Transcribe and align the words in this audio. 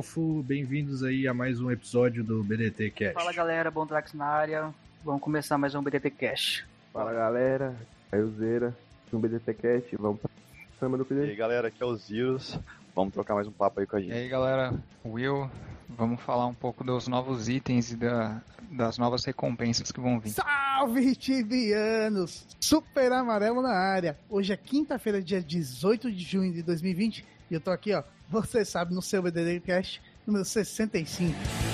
É 0.00 0.02
o 0.02 0.06
Elfo, 0.06 0.42
bem-vindos 0.42 1.02
aí 1.04 1.28
a 1.28 1.34
mais 1.34 1.60
um 1.60 1.70
episódio 1.70 2.24
do 2.24 2.42
BDT 2.42 2.90
Cast. 2.90 3.14
Fala 3.14 3.32
galera, 3.32 3.70
Bondrax 3.70 4.14
na 4.14 4.24
área. 4.24 4.74
Vamos 5.04 5.20
começar 5.20 5.58
mais 5.58 5.74
um 5.74 5.82
BDT 5.82 6.10
Cash. 6.10 6.64
Fala 6.92 7.12
galera, 7.12 7.74
Caiozeira, 8.10 8.74
um 9.12 9.18
BDT 9.20 9.52
Cast, 9.54 9.96
vamos 9.96 10.20
pra 10.20 10.30
cima 10.78 10.96
do 10.96 11.02
E 11.02 11.06
cliente. 11.06 11.30
aí 11.30 11.36
galera, 11.36 11.68
aqui 11.68 11.82
é 11.82 11.86
o 11.86 11.94
Zirus. 11.94 12.58
Vamos 12.94 13.12
trocar 13.12 13.34
mais 13.34 13.46
um 13.46 13.52
papo 13.52 13.80
aí 13.80 13.86
com 13.86 13.96
a 13.96 14.00
E 14.00 14.04
gente. 14.04 14.12
aí 14.14 14.28
galera, 14.28 14.72
Will, 15.04 15.50
vamos 15.88 16.20
falar 16.22 16.46
um 16.46 16.54
pouco 16.54 16.82
dos 16.82 17.06
novos 17.06 17.48
itens 17.48 17.92
e 17.92 17.96
da- 17.96 18.40
das 18.70 18.96
novas 18.98 19.24
recompensas 19.24 19.92
que 19.92 20.00
vão 20.00 20.18
vir. 20.18 20.30
Salve, 20.30 21.14
tibianos! 21.14 22.46
Super 22.58 23.12
amarelo 23.12 23.60
na 23.62 23.72
área. 23.74 24.18
Hoje 24.30 24.52
é 24.52 24.56
quinta-feira, 24.56 25.20
dia 25.22 25.42
18 25.42 26.10
de 26.10 26.22
junho 26.24 26.52
de 26.52 26.62
2020 26.62 27.24
e 27.50 27.54
eu 27.54 27.60
tô 27.60 27.70
aqui, 27.70 27.92
ó, 27.92 28.02
você 28.28 28.64
sabe, 28.64 28.94
no 28.94 29.02
seu 29.02 29.22
BDD 29.22 29.60
Cast 29.60 30.00
número 30.26 30.44
65. 30.44 31.69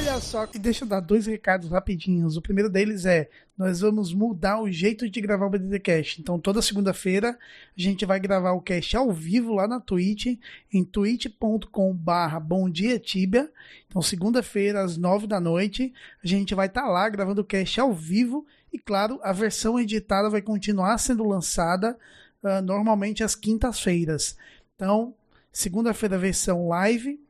Olha 0.00 0.18
só, 0.18 0.46
que 0.46 0.58
deixa 0.58 0.84
eu 0.84 0.88
dar 0.88 1.00
dois 1.00 1.26
recados 1.26 1.68
rapidinhos. 1.68 2.34
O 2.34 2.40
primeiro 2.40 2.70
deles 2.70 3.04
é: 3.04 3.28
nós 3.56 3.80
vamos 3.80 4.14
mudar 4.14 4.58
o 4.58 4.72
jeito 4.72 5.10
de 5.10 5.20
gravar 5.20 5.44
o 5.44 5.50
BDD 5.50 5.78
Cast. 5.78 6.22
Então, 6.22 6.40
toda 6.40 6.62
segunda-feira 6.62 7.38
a 7.76 7.80
gente 7.80 8.06
vai 8.06 8.18
gravar 8.18 8.52
o 8.52 8.62
cast 8.62 8.96
ao 8.96 9.12
vivo 9.12 9.52
lá 9.52 9.68
na 9.68 9.78
Twitch, 9.78 10.38
em 10.72 10.82
twitch.com/barra 10.82 12.40
Bom 12.40 12.70
Dia 12.70 12.98
Tibia. 12.98 13.52
Então, 13.88 14.00
segunda-feira, 14.00 14.82
às 14.82 14.96
nove 14.96 15.26
da 15.26 15.38
noite, 15.38 15.92
a 16.24 16.26
gente 16.26 16.54
vai 16.54 16.66
estar 16.66 16.88
lá 16.88 17.06
gravando 17.10 17.42
o 17.42 17.44
cast 17.44 17.78
ao 17.78 17.92
vivo. 17.92 18.46
E, 18.72 18.78
claro, 18.78 19.20
a 19.22 19.34
versão 19.34 19.78
editada 19.78 20.30
vai 20.30 20.40
continuar 20.40 20.96
sendo 20.96 21.28
lançada 21.28 21.94
ah, 22.42 22.62
normalmente 22.62 23.22
às 23.22 23.34
quintas-feiras. 23.34 24.34
Então, 24.74 25.14
segunda-feira, 25.52 26.16
versão 26.16 26.68
live. 26.68 27.20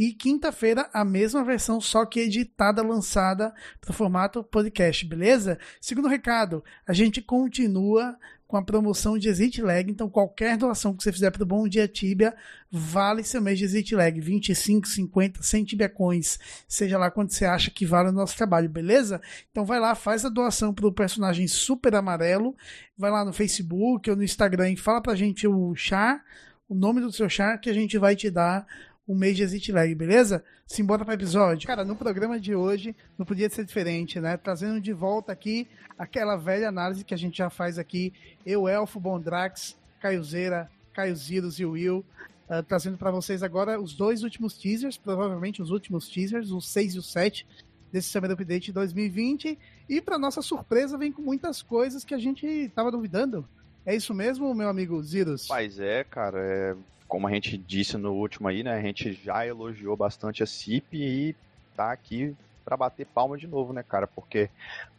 E 0.00 0.14
quinta-feira, 0.14 0.88
a 0.94 1.04
mesma 1.04 1.44
versão, 1.44 1.78
só 1.78 2.06
que 2.06 2.20
editada, 2.20 2.80
lançada 2.80 3.52
para 3.82 3.92
formato 3.92 4.42
podcast, 4.42 5.04
beleza? 5.04 5.58
Segundo 5.78 6.08
recado, 6.08 6.64
a 6.88 6.94
gente 6.94 7.20
continua 7.20 8.16
com 8.46 8.56
a 8.56 8.64
promoção 8.64 9.18
de 9.18 9.28
Exit 9.28 9.60
Lag. 9.60 9.90
Então, 9.90 10.08
qualquer 10.08 10.56
doação 10.56 10.96
que 10.96 11.02
você 11.02 11.12
fizer 11.12 11.30
para 11.30 11.42
o 11.42 11.46
Bom 11.46 11.68
Dia 11.68 11.86
Tibia, 11.86 12.34
vale 12.70 13.22
seu 13.22 13.42
mês 13.42 13.58
de 13.58 13.66
Exit 13.66 13.94
Lag. 13.94 14.18
25, 14.18 14.88
50, 14.88 15.42
100 15.42 15.64
Tibia 15.66 15.88
Coins. 15.90 16.38
Seja 16.66 16.96
lá 16.96 17.10
quanto 17.10 17.34
você 17.34 17.44
acha 17.44 17.70
que 17.70 17.84
vale 17.84 18.08
o 18.08 18.12
nosso 18.12 18.34
trabalho, 18.38 18.70
beleza? 18.70 19.20
Então, 19.50 19.66
vai 19.66 19.78
lá, 19.78 19.94
faz 19.94 20.24
a 20.24 20.30
doação 20.30 20.72
para 20.72 20.86
o 20.86 20.92
personagem 20.94 21.46
Super 21.46 21.94
Amarelo. 21.94 22.56
Vai 22.96 23.10
lá 23.10 23.22
no 23.22 23.34
Facebook 23.34 24.08
ou 24.08 24.16
no 24.16 24.24
Instagram 24.24 24.70
e 24.70 24.76
fala 24.78 25.02
pra 25.02 25.14
gente 25.14 25.46
o 25.46 25.74
char, 25.74 26.24
o 26.66 26.74
nome 26.74 27.02
do 27.02 27.12
seu 27.12 27.28
char, 27.28 27.58
que 27.58 27.68
a 27.68 27.74
gente 27.74 27.98
vai 27.98 28.16
te 28.16 28.30
dar 28.30 28.66
um 29.10 29.14
mês 29.16 29.36
de 29.36 29.42
Exit 29.42 29.72
Lag, 29.72 29.92
beleza? 29.92 30.44
Simbora 30.64 31.04
para 31.04 31.14
episódio. 31.14 31.66
Cara, 31.66 31.84
no 31.84 31.96
programa 31.96 32.38
de 32.38 32.54
hoje 32.54 32.94
não 33.18 33.26
podia 33.26 33.50
ser 33.50 33.64
diferente, 33.64 34.20
né? 34.20 34.36
Trazendo 34.36 34.80
de 34.80 34.92
volta 34.92 35.32
aqui 35.32 35.66
aquela 35.98 36.36
velha 36.36 36.68
análise 36.68 37.02
que 37.02 37.12
a 37.12 37.16
gente 37.16 37.38
já 37.38 37.50
faz 37.50 37.76
aqui. 37.76 38.12
Eu, 38.46 38.68
Elfo, 38.68 39.00
Bondrax, 39.00 39.76
Caiozeira, 40.00 40.70
Caio 40.92 41.16
Zirus 41.16 41.58
e 41.58 41.66
Will. 41.66 42.04
ah, 42.48 42.62
trazendo 42.62 42.96
para 42.96 43.10
vocês 43.10 43.42
agora 43.42 43.80
os 43.80 43.94
dois 43.94 44.22
últimos 44.22 44.56
teasers, 44.56 44.96
provavelmente 44.96 45.60
os 45.60 45.70
últimos 45.70 46.08
teasers, 46.08 46.52
os 46.52 46.68
6 46.68 46.94
e 46.94 46.98
o 47.00 47.02
7 47.02 47.44
desse 47.92 48.10
Summer 48.10 48.30
Update 48.30 48.70
2020. 48.70 49.58
E 49.88 50.00
para 50.00 50.20
nossa 50.20 50.40
surpresa, 50.40 50.96
vem 50.96 51.10
com 51.10 51.20
muitas 51.20 51.62
coisas 51.62 52.04
que 52.04 52.14
a 52.14 52.18
gente 52.18 52.70
tava 52.76 52.92
duvidando. 52.92 53.44
É 53.84 53.92
isso 53.92 54.14
mesmo, 54.14 54.54
meu 54.54 54.68
amigo 54.68 55.02
Zirus? 55.02 55.48
Mas 55.48 55.80
é, 55.80 56.04
cara, 56.04 56.38
é, 56.38 56.76
como 57.10 57.26
a 57.26 57.32
gente 57.32 57.58
disse 57.58 57.98
no 57.98 58.12
último 58.14 58.46
aí, 58.46 58.62
né? 58.62 58.72
A 58.72 58.80
gente 58.80 59.12
já 59.12 59.44
elogiou 59.44 59.96
bastante 59.96 60.44
a 60.44 60.46
CIP 60.46 60.96
e 60.96 61.36
tá 61.76 61.90
aqui 61.90 62.36
pra 62.64 62.76
bater 62.76 63.04
palma 63.04 63.36
de 63.36 63.48
novo, 63.48 63.72
né, 63.72 63.82
cara? 63.82 64.06
Porque, 64.06 64.48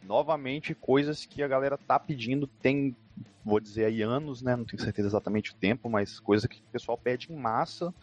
novamente, 0.02 0.74
coisas 0.74 1.24
que 1.24 1.42
a 1.42 1.48
galera 1.48 1.78
tá 1.78 1.98
pedindo 1.98 2.46
tem, 2.46 2.94
vou 3.42 3.58
dizer 3.58 3.86
aí, 3.86 4.02
anos, 4.02 4.42
né? 4.42 4.54
Não 4.54 4.66
tenho 4.66 4.82
certeza 4.82 5.08
exatamente 5.08 5.52
o 5.52 5.54
tempo, 5.54 5.88
mas 5.88 6.20
coisa 6.20 6.46
que 6.46 6.58
o 6.58 6.70
pessoal 6.70 6.98
pede 6.98 7.32
em 7.32 7.34
massa. 7.36 7.94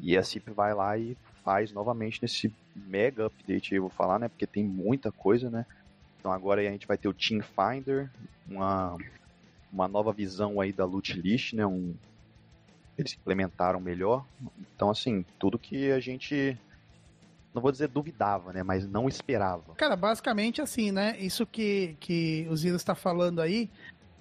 E 0.00 0.16
a 0.16 0.22
CIP 0.24 0.50
vai 0.50 0.74
lá 0.74 0.98
e 0.98 1.16
faz 1.44 1.70
novamente 1.70 2.20
nesse 2.20 2.52
mega 2.74 3.26
update 3.26 3.72
eu 3.72 3.82
vou 3.82 3.90
falar, 3.90 4.18
né? 4.18 4.28
Porque 4.28 4.48
tem 4.48 4.64
muita 4.64 5.12
coisa, 5.12 5.48
né? 5.48 5.64
Então 6.18 6.32
agora 6.32 6.60
a 6.60 6.64
gente 6.64 6.88
vai 6.88 6.98
ter 6.98 7.06
o 7.06 7.14
Team 7.14 7.40
Finder, 7.40 8.10
uma, 8.50 8.96
uma 9.72 9.86
nova 9.86 10.12
visão 10.12 10.60
aí 10.60 10.72
da 10.72 10.84
loot 10.84 11.12
list, 11.20 11.52
né? 11.52 11.64
Um, 11.64 11.94
eles 12.98 13.14
implementaram 13.14 13.80
melhor. 13.80 14.26
Então, 14.74 14.90
assim, 14.90 15.24
tudo 15.38 15.58
que 15.58 15.90
a 15.92 16.00
gente. 16.00 16.58
Não 17.54 17.62
vou 17.62 17.72
dizer 17.72 17.88
duvidava, 17.88 18.52
né? 18.52 18.62
Mas 18.62 18.86
não 18.86 19.08
esperava. 19.08 19.74
Cara, 19.74 19.96
basicamente 19.96 20.60
assim, 20.60 20.92
né? 20.92 21.16
Isso 21.18 21.46
que, 21.46 21.96
que 21.98 22.46
o 22.50 22.56
Zirus 22.56 22.82
está 22.82 22.94
falando 22.94 23.40
aí 23.40 23.70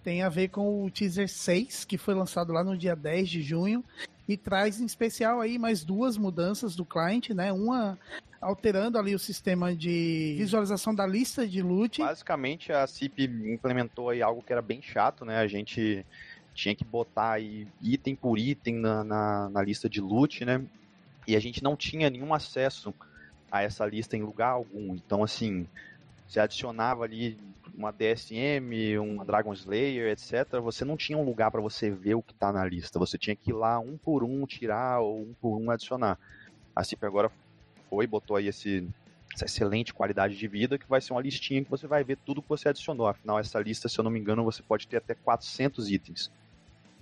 tem 0.03 0.23
a 0.23 0.29
ver 0.29 0.47
com 0.47 0.85
o 0.85 0.89
teaser 0.89 1.27
6, 1.27 1.83
que 1.83 1.97
foi 1.97 2.13
lançado 2.13 2.53
lá 2.53 2.63
no 2.63 2.77
dia 2.77 2.95
10 2.95 3.27
de 3.27 3.41
junho, 3.41 3.83
e 4.25 4.37
traz 4.37 4.79
em 4.79 4.85
especial 4.85 5.41
aí 5.41 5.59
mais 5.59 5.83
duas 5.83 6.17
mudanças 6.17 6.77
do 6.77 6.85
client, 6.85 7.31
né? 7.31 7.51
Uma 7.51 7.99
alterando 8.39 8.97
ali 8.97 9.13
o 9.13 9.19
sistema 9.19 9.75
de 9.75 10.35
visualização 10.37 10.95
da 10.95 11.05
lista 11.05 11.45
de 11.45 11.61
loot. 11.61 12.01
Basicamente, 12.01 12.71
a 12.71 12.87
CIP 12.87 13.23
implementou 13.23 14.09
aí 14.09 14.21
algo 14.21 14.41
que 14.41 14.53
era 14.53 14.61
bem 14.61 14.81
chato, 14.81 15.25
né? 15.25 15.39
A 15.39 15.47
gente 15.47 16.05
tinha 16.57 16.75
que 16.75 16.83
botar 16.83 17.33
aí 17.33 17.67
item 17.81 18.15
por 18.15 18.39
item 18.39 18.75
na, 18.75 19.03
na, 19.03 19.49
na 19.49 19.61
lista 19.61 19.87
de 19.87 20.01
loot, 20.01 20.43
né? 20.43 20.65
E 21.27 21.35
a 21.35 21.39
gente 21.39 21.63
não 21.63 21.75
tinha 21.75 22.09
nenhum 22.09 22.33
acesso 22.33 22.93
a 23.51 23.61
essa 23.61 23.85
lista 23.85 24.17
em 24.17 24.23
lugar 24.23 24.49
algum. 24.49 24.95
Então, 24.95 25.23
assim, 25.23 25.67
você 26.27 26.39
adicionava 26.39 27.03
ali 27.03 27.37
uma 27.75 27.91
DSM, 27.91 28.97
uma 28.99 29.23
Dragon 29.23 29.53
Slayer, 29.53 30.11
etc. 30.11 30.59
Você 30.63 30.83
não 30.83 30.97
tinha 30.97 31.17
um 31.17 31.23
lugar 31.23 31.51
para 31.51 31.61
você 31.61 31.91
ver 31.91 32.15
o 32.15 32.23
que 32.23 32.33
tá 32.33 32.51
na 32.51 32.65
lista. 32.65 32.97
Você 32.97 33.19
tinha 33.19 33.35
que 33.35 33.51
ir 33.51 33.53
lá 33.53 33.79
um 33.79 33.95
por 33.95 34.23
um 34.23 34.45
tirar 34.47 34.99
ou 34.99 35.21
um 35.21 35.33
por 35.39 35.57
um 35.57 35.69
adicionar. 35.69 36.17
A 36.75 36.83
CIP 36.83 37.05
agora 37.05 37.31
foi, 37.87 38.07
botou 38.07 38.35
aí 38.35 38.47
esse, 38.47 38.87
essa 39.33 39.45
excelente 39.45 39.93
qualidade 39.93 40.35
de 40.35 40.47
vida, 40.47 40.77
que 40.77 40.89
vai 40.89 41.01
ser 41.01 41.13
uma 41.13 41.21
listinha 41.21 41.63
que 41.63 41.69
você 41.69 41.85
vai 41.85 42.03
ver 42.03 42.17
tudo 42.25 42.41
que 42.41 42.49
você 42.49 42.69
adicionou. 42.69 43.07
Afinal, 43.07 43.37
essa 43.39 43.59
lista, 43.59 43.87
se 43.87 43.99
eu 43.99 44.03
não 44.03 44.11
me 44.11 44.19
engano, 44.19 44.43
você 44.43 44.63
pode 44.63 44.87
ter 44.87 44.97
até 44.97 45.13
400 45.13 45.91
itens. 45.91 46.31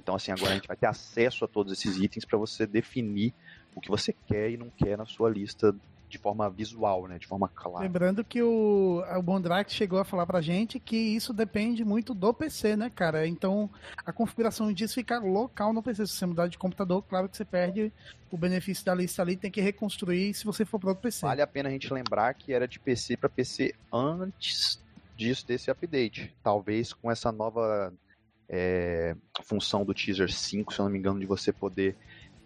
Então, 0.05 0.13
assim, 0.13 0.31
agora 0.31 0.51
a 0.51 0.53
gente 0.53 0.67
vai 0.67 0.77
ter 0.77 0.85
acesso 0.85 1.45
a 1.45 1.47
todos 1.47 1.73
esses 1.73 1.97
itens 1.97 2.23
para 2.23 2.37
você 2.37 2.67
definir 2.67 3.33
o 3.73 3.81
que 3.81 3.89
você 3.89 4.13
quer 4.13 4.51
e 4.51 4.55
não 4.55 4.69
quer 4.69 4.95
na 4.95 5.05
sua 5.07 5.31
lista 5.31 5.75
de 6.07 6.19
forma 6.19 6.47
visual, 6.47 7.07
né? 7.07 7.17
De 7.17 7.25
forma 7.25 7.49
clara. 7.49 7.79
Lembrando 7.79 8.23
que 8.23 8.39
o, 8.39 9.03
o 9.03 9.21
Bondrax 9.23 9.73
chegou 9.73 9.97
a 9.97 10.05
falar 10.05 10.27
pra 10.27 10.41
gente 10.41 10.79
que 10.79 10.95
isso 10.95 11.33
depende 11.33 11.83
muito 11.83 12.13
do 12.13 12.31
PC, 12.31 12.77
né, 12.77 12.91
cara? 12.93 13.25
Então, 13.25 13.67
a 14.05 14.13
configuração 14.13 14.71
disso 14.71 14.93
fica 14.93 15.17
local 15.17 15.73
no 15.73 15.81
PC. 15.81 16.05
Se 16.05 16.13
você 16.13 16.27
mudar 16.27 16.49
de 16.49 16.59
computador, 16.59 17.01
claro 17.01 17.27
que 17.27 17.35
você 17.35 17.43
perde 17.43 17.91
o 18.29 18.37
benefício 18.37 18.85
da 18.85 18.93
lista 18.93 19.23
ali, 19.23 19.35
tem 19.35 19.49
que 19.49 19.59
reconstruir 19.59 20.35
se 20.35 20.45
você 20.45 20.63
for 20.63 20.79
para 20.79 20.89
outro 20.89 21.01
PC. 21.01 21.25
Vale 21.25 21.41
a 21.41 21.47
pena 21.47 21.67
a 21.67 21.71
gente 21.71 21.91
lembrar 21.91 22.31
que 22.35 22.53
era 22.53 22.67
de 22.67 22.79
PC 22.79 23.17
para 23.17 23.27
PC 23.27 23.73
antes 23.91 24.79
disso, 25.17 25.47
desse 25.47 25.71
update. 25.71 26.31
Talvez 26.43 26.93
com 26.93 27.09
essa 27.09 27.31
nova 27.31 27.91
é, 28.49 29.15
função 29.43 29.83
do 29.83 29.93
Teaser 29.93 30.31
5, 30.31 30.73
se 30.73 30.79
eu 30.79 30.85
não 30.85 30.91
me 30.91 30.99
engano, 30.99 31.19
de 31.19 31.25
você 31.25 31.51
poder 31.51 31.95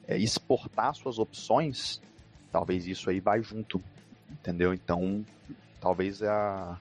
é, 0.08 0.18
exportar 0.18 0.96
suas 0.96 1.20
opções, 1.20 2.02
talvez 2.52 2.88
isso 2.88 3.10
aí 3.10 3.20
vai 3.20 3.42
junto, 3.42 3.82
entendeu? 4.32 4.74
Então, 4.74 5.26
talvez 5.80 6.24
a, 6.24 6.80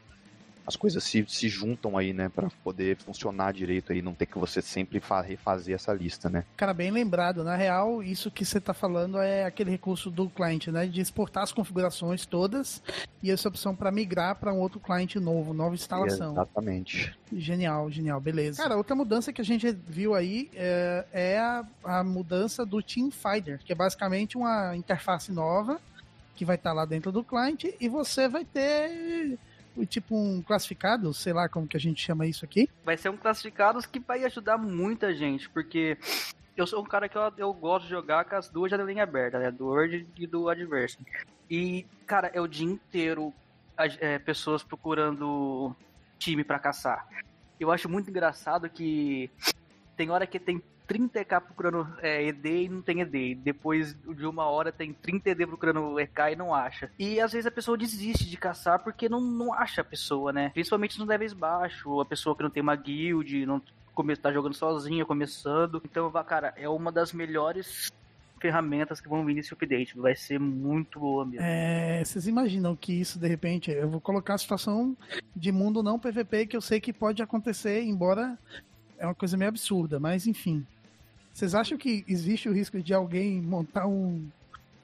as 0.69 0.77
coisas 0.77 1.03
se, 1.03 1.25
se 1.27 1.49
juntam 1.49 1.97
aí, 1.97 2.13
né, 2.13 2.29
para 2.29 2.51
poder 2.63 2.99
funcionar 2.99 3.55
direito 3.55 3.91
aí, 3.91 4.03
não 4.03 4.13
ter 4.13 4.27
que 4.27 4.39
você 4.39 4.61
sempre 4.61 5.01
refazer 5.25 5.75
essa 5.75 5.95
lista, 5.95 6.29
né? 6.29 6.45
Cara, 6.59 6.75
bem 6.75 6.91
lembrado. 6.91 7.43
Na 7.43 7.57
real, 7.57 8.03
isso 8.03 8.31
que 8.31 8.45
você 8.45 8.61
tá 8.61 8.75
falando 8.75 9.17
é 9.19 9.47
aquele 9.47 9.71
recurso 9.71 10.11
do 10.11 10.29
cliente, 10.29 10.71
né, 10.71 10.87
de 10.87 11.01
exportar 11.01 11.43
as 11.43 11.53
configurações 11.53 12.27
todas 12.27 12.83
e 13.23 13.31
essa 13.31 13.49
opção 13.49 13.75
para 13.75 13.91
migrar 13.91 14.35
para 14.37 14.53
um 14.53 14.59
outro 14.59 14.79
cliente 14.79 15.19
novo, 15.19 15.55
nova 15.55 15.75
instalação. 15.75 16.33
Exatamente. 16.33 17.19
Genial, 17.33 17.91
genial, 17.91 18.21
beleza. 18.21 18.63
Cara, 18.63 18.77
outra 18.77 18.95
mudança 18.95 19.33
que 19.33 19.41
a 19.41 19.45
gente 19.45 19.73
viu 19.73 20.15
aí 20.15 20.51
é, 20.55 21.07
é 21.13 21.39
a, 21.39 21.65
a 21.83 22.05
mudança 22.05 22.67
do 22.67 22.83
Team 22.83 23.11
Finder, 23.11 23.59
que 23.65 23.73
é 23.73 23.75
basicamente 23.75 24.37
uma 24.37 24.77
interface 24.77 25.33
nova 25.33 25.81
que 26.37 26.45
vai 26.45 26.57
estar 26.57 26.71
tá 26.71 26.75
lá 26.75 26.85
dentro 26.85 27.11
do 27.11 27.25
cliente 27.25 27.75
e 27.81 27.89
você 27.89 28.29
vai 28.29 28.45
ter 28.45 29.39
tipo 29.87 30.17
um 30.17 30.43
classificado, 30.43 31.13
sei 31.15 31.33
lá 31.33 31.49
como 31.49 31.67
que 31.67 31.77
a 31.77 31.81
gente 31.81 32.05
chama 32.05 32.27
isso 32.27 32.45
aqui. 32.45 32.69
Vai 32.85 32.97
ser 32.97 33.09
um 33.09 33.17
classificado 33.17 33.81
que 33.89 33.99
vai 33.99 34.25
ajudar 34.25 34.59
muita 34.59 35.15
gente, 35.15 35.49
porque 35.51 35.97
eu 36.57 36.67
sou 36.67 36.83
um 36.83 36.87
cara 36.87 37.09
que 37.09 37.17
eu, 37.17 37.33
eu 37.37 37.53
gosto 37.53 37.85
de 37.85 37.91
jogar 37.91 38.25
com 38.25 38.37
as 38.37 38.49
duas 38.49 38.71
janelinhas 38.71 39.09
abertas, 39.09 39.41
né? 39.41 39.51
Do 39.51 39.67
Word 39.67 40.07
e 40.17 40.27
do 40.27 40.49
Adversity. 40.49 41.05
E, 41.51 41.87
cara, 42.07 42.31
é 42.35 42.41
o 42.41 42.49
dia 42.49 42.67
inteiro 42.67 43.33
é, 44.01 44.19
pessoas 44.19 44.63
procurando 44.63 45.75
time 46.19 46.43
para 46.43 46.59
caçar. 46.59 47.07
Eu 47.61 47.71
acho 47.71 47.89
muito 47.89 48.11
engraçado 48.11 48.69
que 48.69 49.31
tem 49.97 50.11
hora 50.11 50.27
que 50.27 50.39
tem 50.39 50.63
30k 50.89 51.41
procurando 51.41 51.87
é, 52.01 52.25
ED 52.25 52.65
e 52.65 52.69
não 52.69 52.81
tem 52.81 53.01
ED. 53.01 53.35
Depois 53.37 53.95
de 53.95 54.27
uma 54.27 54.45
hora 54.47 54.73
tem 54.73 54.93
30 54.93 55.31
ED 55.31 55.47
procurando 55.47 56.01
EK 56.01 56.33
e 56.33 56.37
não 56.37 56.55
acha. 56.55 56.91
E 56.99 57.21
às 57.21 57.33
vezes 57.33 57.47
a 57.47 57.51
pessoa 57.51 57.77
desiste 57.77 58.29
de 58.29 58.37
caçar 58.37 58.79
porque 58.79 59.09
não, 59.09 59.21
não 59.21 59.53
acha 59.53 59.83
a 59.83 59.85
pessoa, 59.85 60.33
né? 60.33 60.51
Principalmente 60.51 60.99
nos 60.99 61.07
levels 61.07 61.35
baixos, 61.35 62.01
a 62.01 62.05
pessoa 62.05 62.35
que 62.35 62.43
não 62.43 62.51
tem 62.51 62.63
uma 62.63 62.75
guild, 62.75 63.45
não 63.45 63.63
tá 64.21 64.33
jogando 64.33 64.55
sozinha, 64.55 65.05
começando. 65.05 65.83
Então, 65.85 66.11
cara, 66.25 66.55
é 66.57 66.69
uma 66.69 66.91
das 66.91 67.13
melhores 67.13 67.93
ferramentas 68.41 69.01
que 69.01 69.09
vão 69.09 69.25
vir 69.25 69.35
nesse 69.35 69.53
update. 69.53 69.99
Vai 69.99 70.15
ser 70.15 70.39
muito 70.39 71.01
boa 71.01 71.25
mesmo. 71.25 71.45
É, 71.45 72.03
vocês 72.05 72.27
imaginam 72.27 72.77
que 72.77 72.93
isso, 72.93 73.19
de 73.19 73.27
repente, 73.27 73.71
eu 73.71 73.89
vou 73.89 74.01
colocar 74.01 74.35
a 74.35 74.39
situação 74.39 74.97
de 75.35 75.51
mundo 75.51 75.83
não 75.83 75.99
PVP 75.99 76.47
que 76.47 76.57
eu 76.57 76.61
sei 76.61 76.81
que 76.81 76.93
pode 76.93 77.23
acontecer, 77.23 77.83
embora 77.83 78.39
é 78.99 79.07
uma 79.07 79.15
coisa 79.15 79.37
meio 79.37 79.49
absurda, 79.49 79.99
mas 80.01 80.27
enfim. 80.27 80.67
Vocês 81.39 81.55
acham 81.55 81.79
que 81.79 82.05
existe 82.09 82.49
o 82.49 82.53
risco 82.53 82.83
de 82.83 82.93
alguém 82.93 83.41
montar 83.41 83.87
um 83.87 84.27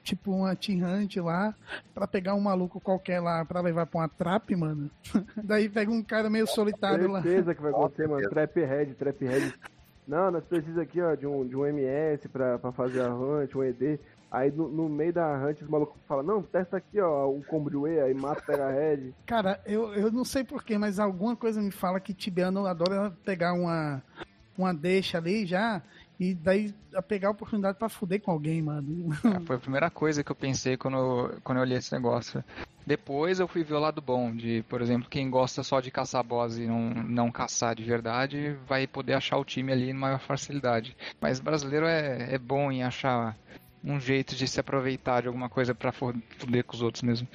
tipo 0.01 0.31
uma 0.31 0.55
T-Hunt 0.55 1.17
lá 1.17 1.53
para 1.93 2.07
pegar 2.07 2.33
um 2.33 2.39
maluco 2.39 2.79
qualquer 2.79 3.19
lá 3.19 3.43
para 3.43 3.59
levar 3.59 3.85
pra 3.85 3.99
uma 3.99 4.07
trap, 4.07 4.55
mano? 4.55 4.89
Daí 5.35 5.67
pega 5.67 5.91
um 5.91 6.01
cara 6.01 6.29
meio 6.29 6.47
solitário 6.47 7.11
lá. 7.11 7.21
certeza 7.21 7.53
que 7.53 7.61
vai 7.61 7.71
acontecer, 7.71 8.07
mano. 8.07 8.29
Trap 8.29 8.55
head, 8.55 8.93
trap 8.93 9.25
head. 9.25 9.53
Não, 10.07 10.31
nós 10.31 10.45
precisamos 10.45 10.79
aqui, 10.79 11.01
ó, 11.01 11.13
de 11.13 11.27
um, 11.27 11.45
de 11.45 11.57
um 11.57 11.65
MS 11.65 12.29
pra, 12.29 12.57
pra 12.57 12.71
fazer 12.71 13.01
a 13.01 13.13
hunt, 13.13 13.53
um 13.53 13.61
ED. 13.61 13.99
Aí 14.31 14.49
no, 14.49 14.69
no, 14.69 14.87
meio 14.87 15.11
da 15.11 15.35
hunt 15.37 15.61
os 15.61 15.67
malucos 15.67 16.01
falam, 16.07 16.23
não, 16.23 16.41
testa 16.41 16.77
aqui, 16.77 17.01
ó, 17.01 17.29
um 17.29 17.41
combriue, 17.41 17.99
aí 17.99 18.13
mata, 18.13 18.41
pega 18.41 18.67
a 18.67 18.71
head. 18.71 19.13
Cara, 19.25 19.59
eu, 19.65 19.93
eu 19.93 20.09
não 20.09 20.23
sei 20.23 20.45
porquê, 20.45 20.77
mas 20.77 20.99
alguma 20.99 21.35
coisa 21.35 21.61
me 21.61 21.71
fala 21.71 21.99
que 21.99 22.13
Tibiano 22.13 22.65
adora 22.65 23.11
pegar 23.25 23.51
uma, 23.51 24.01
uma 24.57 24.73
deixa 24.73 25.17
ali 25.17 25.45
já 25.45 25.81
e 26.19 26.33
daí 26.33 26.73
a 26.93 27.01
pegar 27.01 27.27
a 27.27 27.31
oportunidade 27.31 27.77
para 27.77 27.89
fuder 27.89 28.21
com 28.21 28.31
alguém, 28.31 28.61
mano. 28.61 29.13
É, 29.25 29.39
foi 29.41 29.55
a 29.57 29.59
primeira 29.59 29.89
coisa 29.89 30.23
que 30.23 30.31
eu 30.31 30.35
pensei 30.35 30.77
quando, 30.77 31.33
quando 31.43 31.57
eu 31.57 31.61
olhei 31.61 31.77
esse 31.77 31.93
negócio. 31.93 32.43
Depois 32.85 33.39
eu 33.39 33.47
fui 33.47 33.63
ver 33.63 33.73
o 33.73 33.79
lado 33.79 34.01
bom, 34.01 34.33
de, 34.33 34.63
por 34.69 34.81
exemplo, 34.81 35.09
quem 35.09 35.29
gosta 35.29 35.63
só 35.63 35.81
de 35.81 35.91
caçar 35.91 36.23
boss 36.23 36.57
e 36.57 36.67
não, 36.67 36.89
não 36.91 37.31
caçar 37.31 37.75
de 37.75 37.83
verdade, 37.83 38.55
vai 38.67 38.85
poder 38.85 39.13
achar 39.13 39.37
o 39.37 39.45
time 39.45 39.71
ali 39.71 39.89
em 39.89 39.93
maior 39.93 40.19
facilidade. 40.19 40.95
Mas 41.19 41.39
brasileiro 41.39 41.85
é, 41.87 42.35
é 42.35 42.37
bom 42.37 42.71
em 42.71 42.83
achar 42.83 43.35
um 43.83 43.99
jeito 43.99 44.35
de 44.35 44.47
se 44.47 44.59
aproveitar 44.59 45.21
de 45.21 45.27
alguma 45.27 45.49
coisa 45.49 45.75
para 45.75 45.91
fuder 45.91 46.63
com 46.63 46.75
os 46.75 46.81
outros 46.81 47.03
mesmo. 47.03 47.27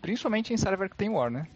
Principalmente 0.00 0.52
em 0.52 0.56
server 0.56 0.88
que 0.88 0.96
tem 0.96 1.08
War, 1.08 1.30
né? 1.30 1.46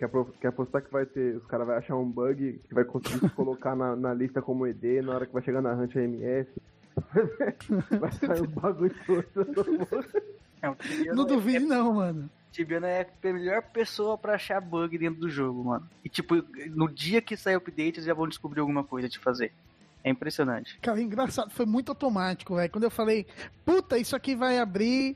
Quer, 0.00 0.10
quer 0.40 0.48
apostar 0.48 0.80
que 0.80 0.90
vai 0.90 1.04
ter. 1.04 1.36
Os 1.36 1.44
caras 1.44 1.66
vão 1.66 1.76
achar 1.76 1.94
um 1.94 2.10
bug 2.10 2.58
que 2.66 2.74
vai 2.74 2.84
conseguir 2.86 3.28
colocar 3.36 3.76
na, 3.76 3.94
na 3.94 4.14
lista 4.14 4.40
como 4.40 4.66
ED 4.66 5.02
na 5.02 5.14
hora 5.14 5.26
que 5.26 5.32
vai 5.34 5.42
chegar 5.42 5.60
na 5.60 5.74
Hunt 5.74 5.94
MS. 5.94 6.48
vai 8.00 8.10
sair 8.12 8.40
um 8.40 8.46
bagulho 8.46 8.94
todo. 9.06 9.22
É, 10.62 11.12
não 11.12 11.26
duvide, 11.26 11.58
é, 11.58 11.68
não, 11.68 11.92
mano. 11.92 12.30
Tibiana 12.50 12.88
é 12.88 13.02
a 13.02 13.32
melhor 13.32 13.62
pessoa 13.62 14.16
para 14.16 14.36
achar 14.36 14.58
bug 14.58 14.96
dentro 14.96 15.20
do 15.20 15.28
jogo, 15.28 15.64
mano. 15.64 15.86
E 16.02 16.08
tipo, 16.08 16.34
no 16.70 16.88
dia 16.88 17.20
que 17.20 17.36
sair 17.36 17.56
o 17.56 17.58
update, 17.58 17.98
eles 17.98 18.06
já 18.06 18.14
vão 18.14 18.26
descobrir 18.26 18.60
alguma 18.60 18.82
coisa 18.82 19.06
de 19.06 19.18
fazer. 19.18 19.52
É 20.02 20.08
impressionante. 20.08 20.78
Cara, 20.80 21.00
engraçado, 21.00 21.50
foi 21.50 21.66
muito 21.66 21.90
automático, 21.90 22.56
velho. 22.56 22.70
Quando 22.70 22.84
eu 22.84 22.90
falei, 22.90 23.26
puta, 23.66 23.98
isso 23.98 24.16
aqui 24.16 24.34
vai 24.34 24.58
abrir 24.58 25.14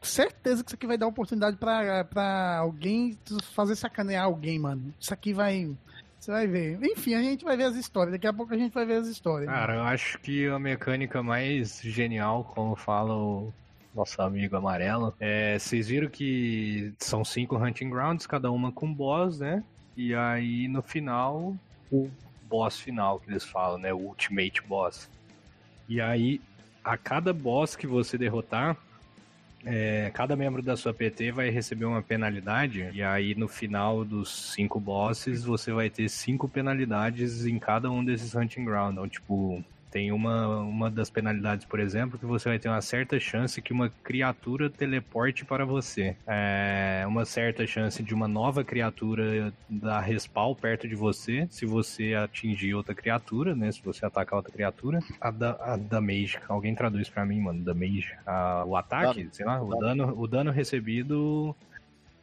certeza 0.00 0.62
que 0.62 0.70
isso 0.70 0.76
aqui 0.76 0.86
vai 0.86 0.98
dar 0.98 1.06
oportunidade 1.06 1.56
pra, 1.56 2.04
pra 2.04 2.58
alguém 2.58 3.18
fazer 3.54 3.76
sacanear 3.76 4.24
alguém, 4.24 4.58
mano. 4.58 4.92
Isso 4.98 5.12
aqui 5.12 5.32
vai. 5.32 5.74
Você 6.18 6.30
vai 6.30 6.46
ver. 6.46 6.78
Enfim, 6.82 7.14
a 7.14 7.22
gente 7.22 7.44
vai 7.44 7.56
ver 7.56 7.64
as 7.64 7.76
histórias. 7.76 8.12
Daqui 8.12 8.26
a 8.26 8.32
pouco 8.32 8.54
a 8.54 8.56
gente 8.56 8.72
vai 8.72 8.86
ver 8.86 8.94
as 8.94 9.08
histórias. 9.08 9.48
Cara, 9.50 9.74
eu 9.74 9.82
acho 9.82 10.18
que 10.20 10.46
a 10.46 10.58
mecânica 10.58 11.22
mais 11.22 11.80
genial, 11.82 12.44
como 12.44 12.76
fala 12.76 13.14
o 13.14 13.52
nosso 13.94 14.22
amigo 14.22 14.56
amarelo, 14.56 15.14
é. 15.18 15.58
Vocês 15.58 15.88
viram 15.88 16.08
que 16.08 16.94
são 16.98 17.24
cinco 17.24 17.56
hunting 17.56 17.90
grounds, 17.90 18.26
cada 18.26 18.50
uma 18.50 18.70
com 18.70 18.92
boss, 18.92 19.40
né? 19.40 19.64
E 19.96 20.14
aí 20.14 20.68
no 20.68 20.80
final, 20.80 21.56
o 21.90 22.08
boss 22.48 22.78
final 22.78 23.18
que 23.18 23.30
eles 23.30 23.44
falam, 23.44 23.78
né? 23.78 23.92
O 23.92 23.98
ultimate 23.98 24.62
boss. 24.62 25.08
E 25.88 26.00
aí, 26.00 26.40
a 26.84 26.96
cada 26.96 27.32
boss 27.32 27.74
que 27.74 27.86
você 27.86 28.16
derrotar, 28.16 28.76
é, 29.64 30.10
cada 30.12 30.34
membro 30.34 30.62
da 30.62 30.76
sua 30.76 30.92
PT 30.92 31.32
vai 31.32 31.50
receber 31.50 31.84
uma 31.84 32.02
penalidade, 32.02 32.90
e 32.92 33.02
aí 33.02 33.34
no 33.34 33.48
final 33.48 34.04
dos 34.04 34.52
cinco 34.52 34.80
bosses 34.80 35.44
você 35.44 35.72
vai 35.72 35.88
ter 35.88 36.08
cinco 36.08 36.48
penalidades 36.48 37.46
em 37.46 37.58
cada 37.58 37.90
um 37.90 38.04
desses 38.04 38.34
Hunting 38.34 38.64
Ground. 38.64 38.92
Então, 38.92 39.08
tipo, 39.08 39.64
tem 39.92 40.10
uma, 40.10 40.60
uma 40.60 40.90
das 40.90 41.10
penalidades, 41.10 41.66
por 41.66 41.78
exemplo, 41.78 42.18
que 42.18 42.24
você 42.24 42.48
vai 42.48 42.58
ter 42.58 42.68
uma 42.68 42.80
certa 42.80 43.20
chance 43.20 43.60
que 43.60 43.74
uma 43.74 43.90
criatura 44.02 44.70
teleporte 44.70 45.44
para 45.44 45.66
você. 45.66 46.16
É 46.26 47.04
uma 47.06 47.26
certa 47.26 47.66
chance 47.66 48.02
de 48.02 48.14
uma 48.14 48.26
nova 48.26 48.64
criatura 48.64 49.52
dar 49.68 50.00
respawn 50.00 50.54
perto 50.54 50.88
de 50.88 50.94
você, 50.94 51.46
se 51.50 51.66
você 51.66 52.14
atingir 52.14 52.74
outra 52.74 52.94
criatura, 52.94 53.54
né? 53.54 53.70
Se 53.70 53.82
você 53.84 54.06
atacar 54.06 54.38
outra 54.38 54.50
criatura. 54.52 55.00
A, 55.20 55.30
da, 55.30 55.50
a 55.60 55.76
damage, 55.76 56.38
alguém 56.48 56.74
traduz 56.74 57.10
para 57.10 57.26
mim, 57.26 57.40
mano, 57.40 57.62
damage. 57.62 58.14
A, 58.26 58.64
o 58.66 58.74
ataque, 58.74 59.20
dano. 59.20 59.34
sei 59.34 59.44
lá, 59.44 59.62
o 59.62 59.78
dano, 59.78 60.14
o 60.18 60.26
dano 60.26 60.50
recebido 60.50 61.54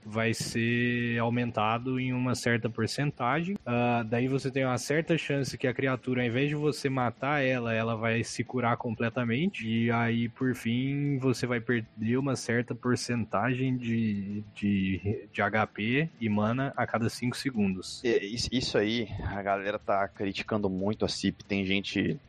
vai 0.05 0.33
ser 0.33 1.17
aumentado 1.19 1.99
em 1.99 2.13
uma 2.13 2.35
certa 2.35 2.69
porcentagem. 2.69 3.55
Uh, 3.55 4.03
daí 4.05 4.27
você 4.27 4.49
tem 4.49 4.65
uma 4.65 4.77
certa 4.77 5.17
chance 5.17 5.57
que 5.57 5.67
a 5.67 5.73
criatura, 5.73 6.21
ao 6.21 6.27
invés 6.27 6.49
de 6.49 6.55
você 6.55 6.89
matar 6.89 7.43
ela, 7.43 7.73
ela 7.73 7.95
vai 7.95 8.23
se 8.23 8.43
curar 8.43 8.77
completamente. 8.77 9.67
E 9.67 9.91
aí, 9.91 10.29
por 10.29 10.55
fim, 10.55 11.17
você 11.17 11.45
vai 11.45 11.59
perder 11.59 12.17
uma 12.17 12.35
certa 12.35 12.73
porcentagem 12.73 13.77
de, 13.77 14.43
de, 14.55 15.27
de 15.31 15.41
HP 15.41 16.09
e 16.19 16.29
mana 16.29 16.73
a 16.75 16.87
cada 16.87 17.09
5 17.09 17.35
segundos. 17.35 18.01
Isso 18.03 18.77
aí, 18.77 19.09
a 19.23 19.41
galera 19.41 19.77
tá 19.77 20.07
criticando 20.07 20.69
muito 20.69 21.05
a 21.05 21.09
CIP. 21.09 21.43
Tem 21.43 21.65
gente. 21.65 22.19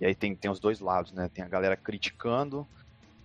E 0.00 0.06
aí 0.06 0.14
tem, 0.14 0.34
tem 0.34 0.50
os 0.50 0.58
dois 0.58 0.80
lados, 0.80 1.12
né? 1.12 1.30
Tem 1.32 1.44
a 1.44 1.48
galera 1.48 1.76
criticando 1.76 2.66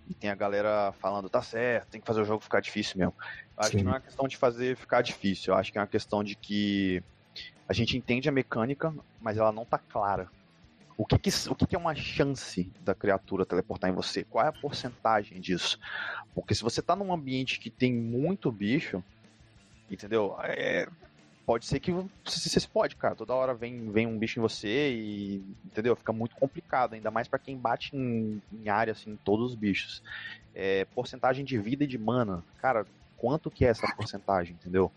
e 0.09 0.13
tem 0.15 0.29
a 0.29 0.35
galera 0.35 0.91
falando, 0.99 1.29
tá 1.29 1.41
certo, 1.41 1.89
tem 1.89 2.01
que 2.01 2.07
fazer 2.07 2.21
o 2.21 2.25
jogo 2.25 2.43
ficar 2.43 2.59
difícil 2.59 2.97
mesmo. 2.97 3.13
Eu 3.19 3.63
acho 3.63 3.71
Sim. 3.71 3.77
que 3.77 3.83
não 3.83 3.91
é 3.91 3.95
uma 3.95 4.01
questão 4.01 4.27
de 4.27 4.35
fazer 4.35 4.75
ficar 4.75 5.01
difícil, 5.01 5.53
eu 5.53 5.59
acho 5.59 5.71
que 5.71 5.77
é 5.77 5.81
uma 5.81 5.87
questão 5.87 6.23
de 6.23 6.35
que 6.35 7.03
a 7.67 7.73
gente 7.73 7.95
entende 7.95 8.27
a 8.27 8.31
mecânica, 8.31 8.93
mas 9.21 9.37
ela 9.37 9.51
não 9.51 9.63
tá 9.63 9.77
clara. 9.77 10.27
O 10.97 11.05
que, 11.05 11.17
que 11.17 11.29
o 11.49 11.55
que, 11.55 11.67
que, 11.67 11.75
é 11.75 11.79
uma 11.79 11.95
chance 11.95 12.69
da 12.81 12.93
criatura 12.93 13.45
teleportar 13.45 13.89
em 13.89 13.93
você? 13.93 14.23
Qual 14.25 14.43
é 14.43 14.49
a 14.49 14.51
porcentagem 14.51 15.39
disso? 15.39 15.79
Porque 16.35 16.53
se 16.53 16.61
você 16.61 16.81
tá 16.81 16.93
num 16.93 17.13
ambiente 17.13 17.57
que 17.57 17.69
tem 17.69 17.93
muito 17.93 18.51
bicho, 18.51 19.01
entendeu? 19.89 20.35
É, 20.41 20.89
pode 21.49 21.65
ser 21.65 21.79
que 21.79 21.91
você 21.91 22.59
se 22.59 22.67
pode, 22.67 22.95
cara. 22.95 23.15
Toda 23.15 23.33
hora 23.33 23.55
vem, 23.55 23.91
vem 23.91 24.05
um 24.05 24.19
bicho 24.19 24.37
em 24.37 24.41
você 24.41 24.91
e, 24.91 25.43
entendeu? 25.65 25.95
Fica 25.95 26.13
muito 26.13 26.35
complicado, 26.35 26.93
ainda 26.93 27.09
mais 27.09 27.27
para 27.27 27.39
quem 27.39 27.57
bate 27.57 27.97
em, 27.97 28.39
em, 28.53 28.69
área, 28.69 28.91
assim, 28.91 29.17
todos 29.25 29.49
os 29.49 29.55
bichos. 29.55 30.03
É, 30.53 30.85
porcentagem 30.93 31.43
de 31.43 31.57
vida 31.57 31.85
e 31.85 31.87
de 31.87 31.97
mana. 31.97 32.43
Cara, 32.61 32.85
quanto 33.17 33.49
que 33.49 33.65
é 33.65 33.69
essa 33.69 33.91
porcentagem, 33.95 34.53
entendeu? 34.61 34.91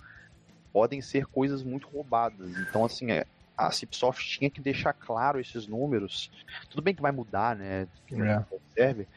Podem 0.74 1.00
ser 1.00 1.24
coisas 1.24 1.62
muito 1.62 1.88
roubadas. 1.88 2.50
Então, 2.58 2.84
assim, 2.84 3.10
é, 3.10 3.24
a 3.56 3.70
Cipsoft 3.70 4.22
tinha 4.22 4.50
que 4.50 4.60
deixar 4.60 4.92
claro 4.92 5.40
esses 5.40 5.66
números. 5.66 6.30
Tudo 6.68 6.82
bem 6.82 6.94
que 6.94 7.00
vai 7.00 7.12
mudar, 7.12 7.56
né? 7.56 7.88
Que 8.06 8.14
não 8.14 8.44
serve. 8.74 9.08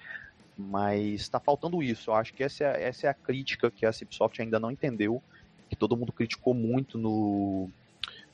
Mas 0.57 1.19
está 1.19 1.41
faltando 1.41 1.83
isso. 1.83 2.11
Eu 2.11 2.15
acho 2.15 2.33
que 2.33 2.45
essa 2.45 2.63
é, 2.63 2.83
essa 2.83 3.07
é 3.07 3.09
a 3.09 3.13
crítica 3.13 3.69
que 3.69 3.85
a 3.85 3.91
Cipsoft 3.91 4.41
ainda 4.41 4.57
não 4.57 4.71
entendeu 4.71 5.21
que 5.69 5.75
todo 5.75 5.97
mundo 5.97 6.13
criticou 6.13 6.53
muito 6.53 6.97
no 6.97 7.69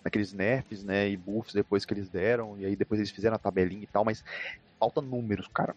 naqueles 0.03 0.33
nerfs, 0.33 0.83
né, 0.83 1.09
e 1.09 1.17
buffs 1.17 1.53
depois 1.53 1.85
que 1.85 1.93
eles 1.93 2.09
deram, 2.09 2.57
e 2.59 2.65
aí 2.65 2.75
depois 2.75 2.99
eles 2.99 3.11
fizeram 3.11 3.35
a 3.35 3.39
tabelinha 3.39 3.83
e 3.83 3.87
tal, 3.87 4.03
mas 4.05 4.23
falta 4.79 5.01
números, 5.01 5.47
cara. 5.53 5.75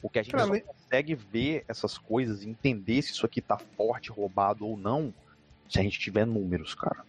Porque 0.00 0.18
a 0.18 0.22
gente 0.22 0.32
Cara, 0.32 0.46
só 0.46 0.52
le- 0.52 0.60
consegue 0.60 1.14
ver 1.14 1.64
essas 1.68 1.98
coisas 1.98 2.42
e 2.42 2.48
entender 2.48 3.02
se 3.02 3.12
isso 3.12 3.26
aqui 3.26 3.40
tá 3.42 3.58
forte, 3.76 4.10
roubado 4.10 4.66
ou 4.66 4.76
não, 4.76 5.14
se 5.68 5.78
a 5.78 5.82
gente 5.82 5.98
tiver 5.98 6.26
números, 6.26 6.74
cara. 6.74 7.04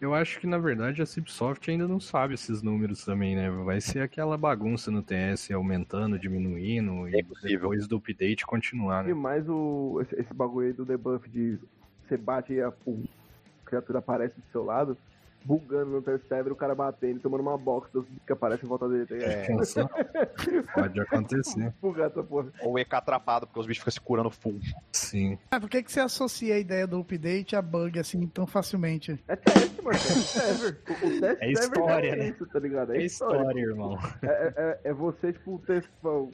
Eu 0.00 0.14
acho 0.14 0.40
que 0.40 0.46
na 0.46 0.58
verdade 0.58 1.02
a 1.02 1.06
Cipsoft 1.06 1.68
ainda 1.70 1.86
não 1.86 2.00
sabe 2.00 2.34
esses 2.34 2.62
números 2.62 3.04
também, 3.04 3.36
né? 3.36 3.50
Vai 3.50 3.80
ser 3.80 4.00
aquela 4.00 4.38
bagunça 4.38 4.90
no 4.90 5.02
TS 5.02 5.52
aumentando, 5.52 6.18
diminuindo 6.18 7.06
É 7.12 7.18
e 7.18 7.22
possível. 7.22 7.60
depois 7.60 7.86
do 7.86 7.96
update 7.96 8.46
continuar, 8.46 9.04
E 9.04 9.08
né? 9.08 9.14
mais 9.14 9.48
o, 9.48 10.00
esse, 10.00 10.14
esse 10.18 10.32
bagulho 10.34 10.68
aí 10.68 10.72
do 10.72 10.84
debuff 10.84 11.28
de 11.28 11.58
você 12.06 12.16
bate 12.16 12.52
e 12.52 12.62
a, 12.62 12.68
a 12.68 12.72
criatura 13.64 13.98
aparece 13.98 14.34
do 14.40 14.46
seu 14.50 14.64
lado, 14.64 14.96
bugando 15.44 15.90
no 15.92 16.02
teu 16.02 16.18
server, 16.28 16.52
o 16.52 16.56
cara 16.56 16.74
batendo, 16.74 17.20
tomando 17.20 17.40
uma 17.42 17.56
box 17.58 17.90
dos 17.92 18.04
bichos 18.04 18.22
que 18.26 18.32
aparecem 18.32 18.64
em 18.64 18.68
volta 18.68 18.88
dele. 18.88 19.06
tá? 19.06 19.14
É? 19.16 19.46
Pode 20.74 21.00
acontecer. 21.00 21.72
Bugar 21.80 22.10
essa 22.10 22.22
porra. 22.22 22.48
ou 22.62 22.78
EK 22.78 22.94
atrapado, 22.94 23.46
porque 23.46 23.60
os 23.60 23.66
bichos 23.66 23.80
ficam 23.80 23.92
se 23.92 24.00
curando 24.00 24.30
full. 24.30 24.58
Sim. 24.92 25.38
Ah, 25.50 25.60
por 25.60 25.68
que, 25.68 25.82
que 25.82 25.92
você 25.92 26.00
associa 26.00 26.54
a 26.54 26.58
ideia 26.58 26.86
do 26.86 26.98
update 27.00 27.54
a 27.56 27.62
bug 27.62 27.98
assim 27.98 28.26
tão 28.26 28.46
facilmente? 28.46 29.18
É 29.28 29.36
teste, 29.36 29.82
mano. 29.82 29.90
É 29.96 29.98
teste 29.98 30.22
server. 30.22 30.78
O, 30.88 30.92
o 31.06 31.20
teste 31.20 31.44
É 31.44 31.52
história, 31.52 32.08
é 32.10 32.16
né? 32.16 32.28
isso, 32.28 32.46
tá 32.46 32.58
ligado? 32.58 32.92
É, 32.92 32.98
É 32.98 33.04
história. 33.04 33.38
história, 33.38 33.60
irmão. 33.60 33.98
É, 34.22 34.26
é- 34.26 34.54
é- 34.56 34.80
é 34.84 34.92
você, 34.92 35.32
tipo, 35.32 35.60
ter, 35.66 35.84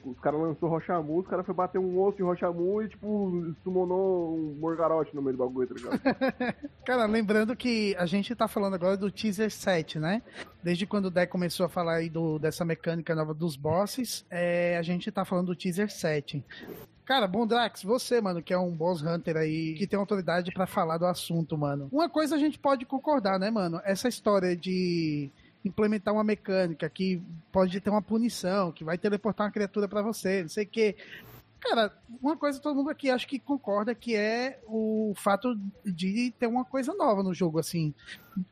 os 0.05 0.21
caras 0.21 0.41
lançou 0.41 0.69
Rochamu, 0.69 1.19
os 1.19 1.27
caras 1.27 1.45
foi 1.45 1.55
bater 1.55 1.79
um 1.79 2.01
osso 2.01 2.21
em 2.21 2.25
Rochamu 2.25 2.83
e, 2.83 2.89
tipo, 2.89 3.55
summonou 3.65 4.35
um 4.37 4.57
Morgarote 4.61 5.15
no 5.15 5.23
meio 5.23 5.37
do 5.37 5.45
bagulho, 5.47 5.69
tá 5.69 5.75
ligado? 5.75 6.01
Cara, 6.85 7.07
lembrando 7.07 7.57
que 7.57 7.95
a 7.97 8.07
gente 8.07 8.35
tá 8.35 8.47
falando 8.49 8.75
agora 8.75 8.97
do 9.01 9.11
teaser 9.11 9.51
7, 9.51 9.99
né? 9.99 10.23
Desde 10.63 10.87
quando 10.87 11.07
o 11.07 11.11
Deck 11.11 11.33
começou 11.33 11.67
a 11.67 11.69
falar 11.69 11.97
aí 11.97 12.09
do, 12.09 12.39
dessa 12.39 12.65
mecânica 12.65 13.15
nova 13.15 13.35
dos 13.35 13.57
bosses, 13.57 14.25
é, 14.31 14.77
a 14.77 14.83
gente 14.83 15.11
tá 15.11 15.25
falando 15.25 15.49
do 15.49 15.57
teaser 15.57 15.91
7. 15.91 16.45
Cara, 17.05 17.27
Bondrax, 17.27 17.83
você, 17.83 18.21
mano, 18.21 18.41
que 18.41 18.53
é 18.53 18.59
um 18.59 18.71
boss 18.71 19.03
hunter 19.03 19.37
aí, 19.37 19.75
que 19.75 19.85
tem 19.85 19.99
autoridade 19.99 20.53
pra 20.53 20.65
falar 20.65 20.97
do 20.97 21.07
assunto, 21.07 21.59
mano. 21.59 21.89
Uma 21.91 22.09
coisa 22.09 22.37
a 22.37 22.39
gente 22.39 22.57
pode 22.57 22.85
concordar, 22.85 23.37
né, 23.37 23.51
mano? 23.51 23.81
Essa 23.85 24.07
história 24.07 24.57
de 24.57 25.29
implementar 25.65 26.15
uma 26.15 26.23
mecânica 26.23 26.89
que 26.89 27.21
pode 27.51 27.81
ter 27.81 27.91
uma 27.91 28.01
punição, 28.01 28.73
que 28.73 28.85
vai 28.85 28.97
teleportar 28.97 29.47
uma 29.47 29.53
criatura 29.53 29.89
pra 29.89 30.03
você, 30.03 30.43
não 30.43 30.49
sei 30.49 30.65
o 30.65 30.69
quê. 30.69 30.97
Cara, 31.61 31.93
uma 32.23 32.37
coisa 32.37 32.59
todo 32.61 32.75
mundo 32.75 32.89
aqui 32.91 33.11
acho 33.11 33.29
que 33.29 33.39
concorda 33.39 33.95
que 33.95 34.17
é 34.17 34.61
o 34.67 35.13
fato 35.17 35.55
de 35.85 36.33
ter 36.39 36.47
uma 36.47 36.65
coisa 36.65 36.95
nova 36.95 37.23
no 37.23 37.35
jogo, 37.35 37.59
assim, 37.59 37.95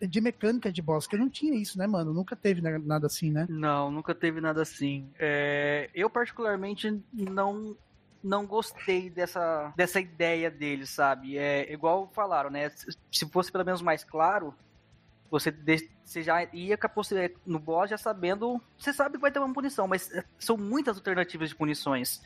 de 0.01 0.21
mecânica 0.21 0.71
de 0.71 0.83
boss, 0.83 1.07
que 1.07 1.17
não 1.17 1.29
tinha 1.31 1.55
isso, 1.55 1.79
né, 1.79 1.87
mano? 1.87 2.13
Nunca 2.13 2.37
teve 2.37 2.61
na- 2.61 2.79
nada 2.79 3.07
assim, 3.07 3.31
né? 3.31 3.47
Não, 3.49 3.91
nunca 3.91 4.15
teve 4.15 4.41
nada 4.41 4.61
assim. 4.61 5.11
É, 5.19 5.89
eu, 5.95 6.11
particularmente, 6.11 7.03
não 7.13 7.77
não 8.23 8.45
gostei 8.45 9.09
dessa, 9.09 9.73
dessa 9.77 10.01
ideia 10.01 10.51
deles, 10.51 10.91
sabe? 10.91 11.39
É 11.39 11.73
igual 11.73 12.11
falaram, 12.13 12.51
né? 12.51 12.69
Se- 12.71 12.87
Se 13.13 13.31
fosse 13.31 13.51
pelo 13.51 13.65
menos 13.65 13.81
mais 13.81 14.03
claro, 14.03 14.53
você, 15.31 15.55
você 16.05 16.23
já 16.23 16.43
ia 16.53 16.77
no 17.47 17.59
boss 17.59 17.89
já 17.91 17.97
sabendo. 17.97 18.61
Você 18.79 18.93
sabe 18.93 19.15
que 19.17 19.21
vai 19.21 19.31
ter 19.31 19.39
uma 19.39 19.53
punição, 19.55 19.87
mas 19.87 20.11
são 20.39 20.57
muitas 20.57 20.97
alternativas 20.97 21.49
de 21.51 21.55
punições. 21.57 22.21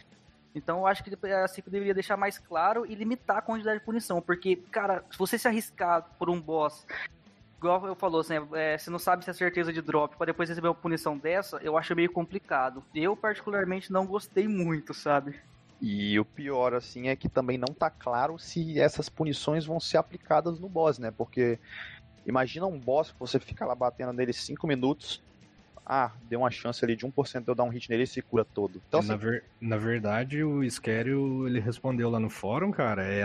Então 0.54 0.80
eu 0.80 0.86
acho 0.86 1.02
que 1.02 1.26
a 1.26 1.48
CIP 1.48 1.70
deveria 1.70 1.94
deixar 1.94 2.16
mais 2.16 2.38
claro 2.38 2.84
e 2.86 2.94
limitar 2.94 3.38
a 3.38 3.42
quantidade 3.42 3.78
de 3.78 3.84
punição. 3.84 4.20
Porque, 4.20 4.56
cara, 4.70 5.04
se 5.10 5.18
você 5.18 5.38
se 5.38 5.48
arriscar 5.48 6.06
por 6.18 6.28
um 6.28 6.40
boss 6.40 6.86
igual 7.62 7.86
eu 7.86 7.94
falou, 7.94 8.20
assim, 8.20 8.34
é, 8.54 8.76
você 8.76 8.90
não 8.90 8.98
sabe 8.98 9.24
se 9.24 9.30
é 9.30 9.32
certeza 9.32 9.72
de 9.72 9.80
drop 9.80 10.16
pra 10.16 10.26
depois 10.26 10.48
receber 10.48 10.66
uma 10.66 10.74
punição 10.74 11.16
dessa, 11.16 11.58
eu 11.58 11.78
acho 11.78 11.94
meio 11.94 12.10
complicado. 12.10 12.82
Eu, 12.92 13.16
particularmente, 13.16 13.92
não 13.92 14.04
gostei 14.04 14.48
muito, 14.48 14.92
sabe? 14.92 15.40
E 15.80 16.18
o 16.18 16.24
pior, 16.24 16.74
assim, 16.74 17.08
é 17.08 17.14
que 17.14 17.28
também 17.28 17.56
não 17.56 17.72
tá 17.72 17.88
claro 17.88 18.38
se 18.38 18.80
essas 18.80 19.08
punições 19.08 19.64
vão 19.64 19.78
ser 19.78 19.96
aplicadas 19.96 20.58
no 20.58 20.68
boss, 20.68 20.98
né? 20.98 21.12
Porque 21.12 21.58
imagina 22.26 22.66
um 22.66 22.78
boss 22.78 23.12
que 23.12 23.20
você 23.20 23.38
fica 23.38 23.64
lá 23.64 23.74
batendo 23.74 24.12
nele 24.12 24.32
5 24.32 24.66
minutos. 24.66 25.22
Ah, 25.84 26.12
deu 26.28 26.40
uma 26.40 26.50
chance 26.50 26.84
ali 26.84 26.94
de 26.96 27.04
1% 27.04 27.44
de 27.44 27.50
eu 27.50 27.54
dar 27.54 27.64
um 27.64 27.68
hit 27.68 27.90
nele 27.90 28.04
e 28.04 28.06
se 28.06 28.22
cura 28.22 28.44
todo. 28.44 28.80
Então, 28.88 29.02
na, 29.02 29.14
assim, 29.14 29.24
ver- 29.24 29.44
na 29.60 29.76
verdade, 29.76 30.42
o 30.44 30.62
Skerio, 30.64 31.46
ele 31.46 31.58
respondeu 31.60 32.08
lá 32.08 32.20
no 32.20 32.30
fórum, 32.30 32.70
cara, 32.70 33.02
é 33.04 33.24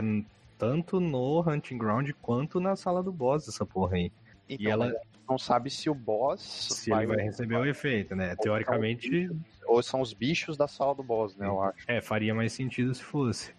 tanto 0.58 1.00
no 1.00 1.42
Hunting 1.48 1.78
Ground 1.78 2.10
quanto 2.22 2.60
na 2.60 2.76
sala 2.76 3.04
do 3.04 3.12
boss 3.12 3.48
essa 3.48 3.66
porra 3.66 3.96
aí. 3.98 4.12
então, 4.50 4.66
e 4.66 4.70
ela- 4.72 4.92
não 5.30 5.38
sabe 5.38 5.70
se 5.70 5.90
o 5.90 5.94
boss 5.94 6.70
Se 6.72 6.90
ele 6.92 7.06
vai 7.06 7.18
receber 7.18 7.58
o 7.58 7.66
efeito, 7.66 8.16
né? 8.16 8.34
Teoricamente, 8.38 9.30
ou 9.68 9.84
são 9.84 10.00
os 10.02 10.14
bichos 10.14 10.56
da 10.56 10.68
sala 10.68 10.96
do 10.96 11.04
boss, 11.04 11.36
né? 11.36 11.46
Eu 11.48 11.62
acho. 11.62 11.84
é, 11.88 12.02
faria 12.02 12.34
mais 12.34 12.54
sentido 12.54 12.96
se 12.96 13.04
fosse. 13.04 13.54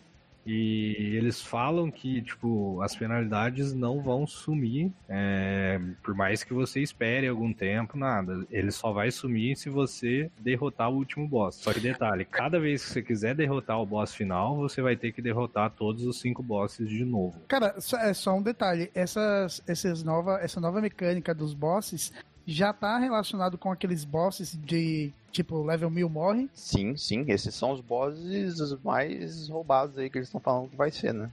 E 0.51 1.15
eles 1.15 1.43
falam 1.43 1.91
que, 1.91 2.23
tipo, 2.23 2.81
as 2.81 2.97
penalidades 2.97 3.75
não 3.75 4.01
vão 4.01 4.27
sumir, 4.27 4.91
é, 5.09 5.79
por 6.03 6.15
mais 6.15 6.43
que 6.43 6.55
você 6.55 6.81
espere 6.81 7.29
algum 7.29 7.53
tempo, 7.53 7.99
nada. 7.99 8.47
Ele 8.51 8.71
só 8.71 8.91
vai 8.91 9.11
sumir 9.11 9.57
se 9.57 9.69
você 9.69 10.31
derrotar 10.41 10.91
o 10.91 10.97
último 10.97 11.29
boss. 11.29 11.57
Só 11.57 11.73
que 11.73 11.81
detalhe, 11.81 12.25
cada 12.25 12.59
vez 12.59 12.83
que 12.83 12.91
você 12.93 13.03
quiser 13.03 13.35
derrotar 13.35 13.79
o 13.79 13.85
boss 13.85 14.15
final, 14.15 14.57
você 14.57 14.81
vai 14.81 14.97
ter 14.97 15.13
que 15.13 15.21
derrotar 15.21 15.71
todos 15.71 16.05
os 16.07 16.19
cinco 16.19 16.43
bosses 16.43 16.89
de 16.89 17.05
novo. 17.05 17.35
Cara, 17.47 17.79
só- 17.79 17.99
é 17.99 18.15
só 18.15 18.35
um 18.35 18.43
detalhe. 18.43 18.91
Essas, 18.95 19.63
essas 19.67 20.03
nova, 20.03 20.39
essa 20.41 20.59
nova 20.61 20.81
mecânica 20.81 21.35
dos 21.35 21.53
bosses 21.53 22.11
já 22.51 22.73
tá 22.73 22.97
relacionado 22.99 23.59
com 23.59 23.71
aqueles 23.71 24.05
bosses 24.05 24.59
de 24.65 25.13
tipo 25.31 25.63
level 25.63 25.91
1000 25.91 26.09
morre. 26.09 26.49
Sim, 26.55 26.97
sim, 26.97 27.25
esses 27.29 27.55
são 27.55 27.73
os 27.73 27.81
bosses 27.83 28.73
mais 28.83 29.49
roubados 29.49 29.99
aí 29.99 30.09
que 30.09 30.17
eles 30.17 30.29
estão 30.29 30.41
falando 30.41 30.71
que 30.71 30.77
vai 30.77 30.91
ser, 30.91 31.13
né? 31.13 31.31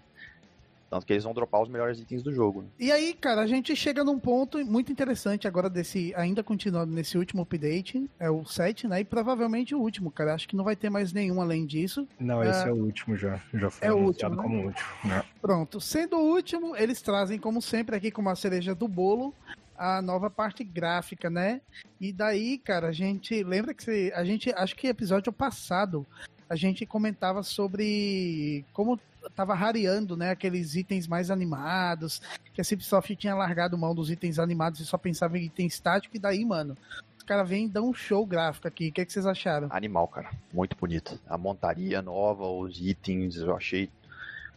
Tanto 0.89 1.05
que 1.05 1.13
eles 1.13 1.23
vão 1.23 1.33
dropar 1.33 1.61
os 1.61 1.67
melhores 1.69 1.99
itens 1.99 2.21
do 2.21 2.31
jogo. 2.33 2.61
Né? 2.61 2.67
E 2.79 2.91
aí, 2.91 3.13
cara, 3.13 3.41
a 3.41 3.47
gente 3.47 3.75
chega 3.75 4.03
num 4.03 4.19
ponto 4.19 4.63
muito 4.65 4.91
interessante 4.91 5.47
agora 5.47 5.69
desse, 5.69 6.13
ainda 6.15 6.43
continuando 6.43 6.93
nesse 6.93 7.17
último 7.17 7.41
update, 7.41 8.07
é 8.19 8.29
o 8.29 8.45
7, 8.45 8.87
né? 8.87 8.99
E 8.99 9.03
provavelmente 9.03 9.73
o 9.73 9.79
último, 9.79 10.11
cara. 10.11 10.35
Acho 10.35 10.47
que 10.47 10.55
não 10.55 10.63
vai 10.63 10.75
ter 10.75 10.89
mais 10.89 11.11
nenhum 11.11 11.41
além 11.41 11.65
disso. 11.65 12.07
Não, 12.19 12.43
esse 12.43 12.63
Ah, 12.65 12.67
é 12.67 12.71
o 12.71 12.75
último 12.75 13.17
já. 13.17 13.41
Já 13.53 13.69
foi 13.69 13.87
é 13.87 13.91
o 13.91 13.97
anunciado 13.97 14.35
último, 14.35 14.35
né? 14.35 14.43
como 14.43 14.63
o 14.63 14.67
último. 14.67 14.89
né? 15.05 15.23
Pronto. 15.41 15.81
Sendo 15.81 16.17
o 16.17 16.33
último, 16.33 16.75
eles 16.75 17.01
trazem, 17.01 17.39
como 17.39 17.61
sempre, 17.61 17.95
aqui 17.95 18.11
como 18.11 18.29
a 18.29 18.35
cereja 18.35 18.75
do 18.75 18.87
bolo, 18.87 19.33
a 19.77 20.01
nova 20.01 20.29
parte 20.29 20.63
gráfica, 20.63 21.29
né? 21.29 21.61
E 21.99 22.11
daí, 22.11 22.57
cara, 22.57 22.87
a 22.87 22.91
gente. 22.91 23.43
Lembra 23.43 23.73
que 23.73 24.11
a 24.13 24.23
gente. 24.23 24.53
Acho 24.55 24.75
que 24.75 24.87
episódio 24.87 25.31
passado 25.31 26.05
a 26.49 26.55
gente 26.55 26.85
comentava 26.85 27.41
sobre 27.43 28.63
como 28.71 28.99
tava 29.35 29.55
rareando, 29.55 30.15
né? 30.15 30.29
Aqueles 30.29 30.75
itens 30.75 31.07
mais 31.07 31.31
animados, 31.31 32.21
que 32.53 32.61
a 32.61 32.63
Cipsoft 32.63 33.15
tinha 33.15 33.35
largado 33.35 33.77
mão 33.77 33.95
dos 33.95 34.11
itens 34.11 34.37
animados 34.37 34.79
e 34.79 34.85
só 34.85 34.97
pensava 34.97 35.37
em 35.37 35.45
item 35.45 35.67
estático, 35.67 36.15
e 36.15 36.19
daí, 36.19 36.45
mano. 36.45 36.77
Os 37.17 37.23
caras 37.23 37.49
vêm 37.49 37.65
e 37.65 37.69
dão 37.69 37.89
um 37.89 37.93
show 37.93 38.23
gráfico 38.23 38.67
aqui. 38.67 38.89
O 38.89 38.91
que, 38.91 39.01
é 39.01 39.05
que 39.05 39.11
vocês 39.11 39.25
acharam? 39.25 39.67
Animal, 39.71 40.07
cara. 40.07 40.29
Muito 40.53 40.77
bonito. 40.77 41.19
A 41.27 41.35
montaria 41.37 41.99
nova, 41.99 42.47
os 42.47 42.79
itens, 42.79 43.37
eu 43.37 43.55
achei. 43.55 43.89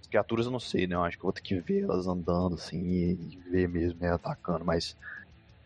As 0.09 0.11
criaturas 0.11 0.47
eu 0.47 0.53
não 0.53 0.59
sei, 0.59 0.87
né? 0.87 0.95
Eu 0.95 1.05
acho 1.05 1.19
que 1.19 1.23
eu 1.23 1.27
vou 1.27 1.33
ter 1.35 1.43
que 1.43 1.61
ver 1.61 1.83
elas 1.83 2.07
andando 2.07 2.55
assim 2.55 2.83
e, 2.83 3.13
e 3.13 3.51
ver 3.51 3.69
mesmo, 3.69 4.01
né? 4.01 4.11
Atacando, 4.11 4.65
mas 4.65 4.97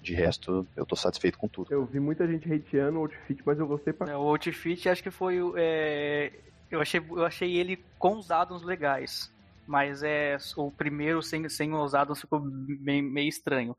de 0.00 0.14
resto 0.14 0.66
eu 0.74 0.84
tô 0.84 0.96
satisfeito 0.96 1.38
com 1.38 1.46
tudo. 1.46 1.72
Eu 1.72 1.86
vi 1.86 2.00
muita 2.00 2.26
gente 2.26 2.52
hateando 2.52 2.98
o 2.98 3.02
outfit, 3.02 3.40
mas 3.46 3.56
eu 3.60 3.68
gostei 3.68 3.92
pra 3.92 4.10
É, 4.10 4.16
O 4.16 4.22
Outfit 4.22 4.88
acho 4.88 5.00
que 5.00 5.12
foi 5.12 5.40
o. 5.40 5.54
é, 5.56 6.32
eu, 6.68 6.80
achei, 6.80 7.00
eu 7.00 7.24
achei 7.24 7.56
ele 7.56 7.76
com 8.00 8.16
os 8.16 8.32
addons 8.32 8.62
legais. 8.62 9.32
Mas 9.64 10.02
é 10.02 10.36
o 10.56 10.72
primeiro 10.72 11.22
sem, 11.22 11.48
sem 11.48 11.72
os 11.72 11.94
addons 11.94 12.20
ficou 12.20 12.40
bem, 12.40 13.00
meio 13.00 13.28
estranho. 13.28 13.76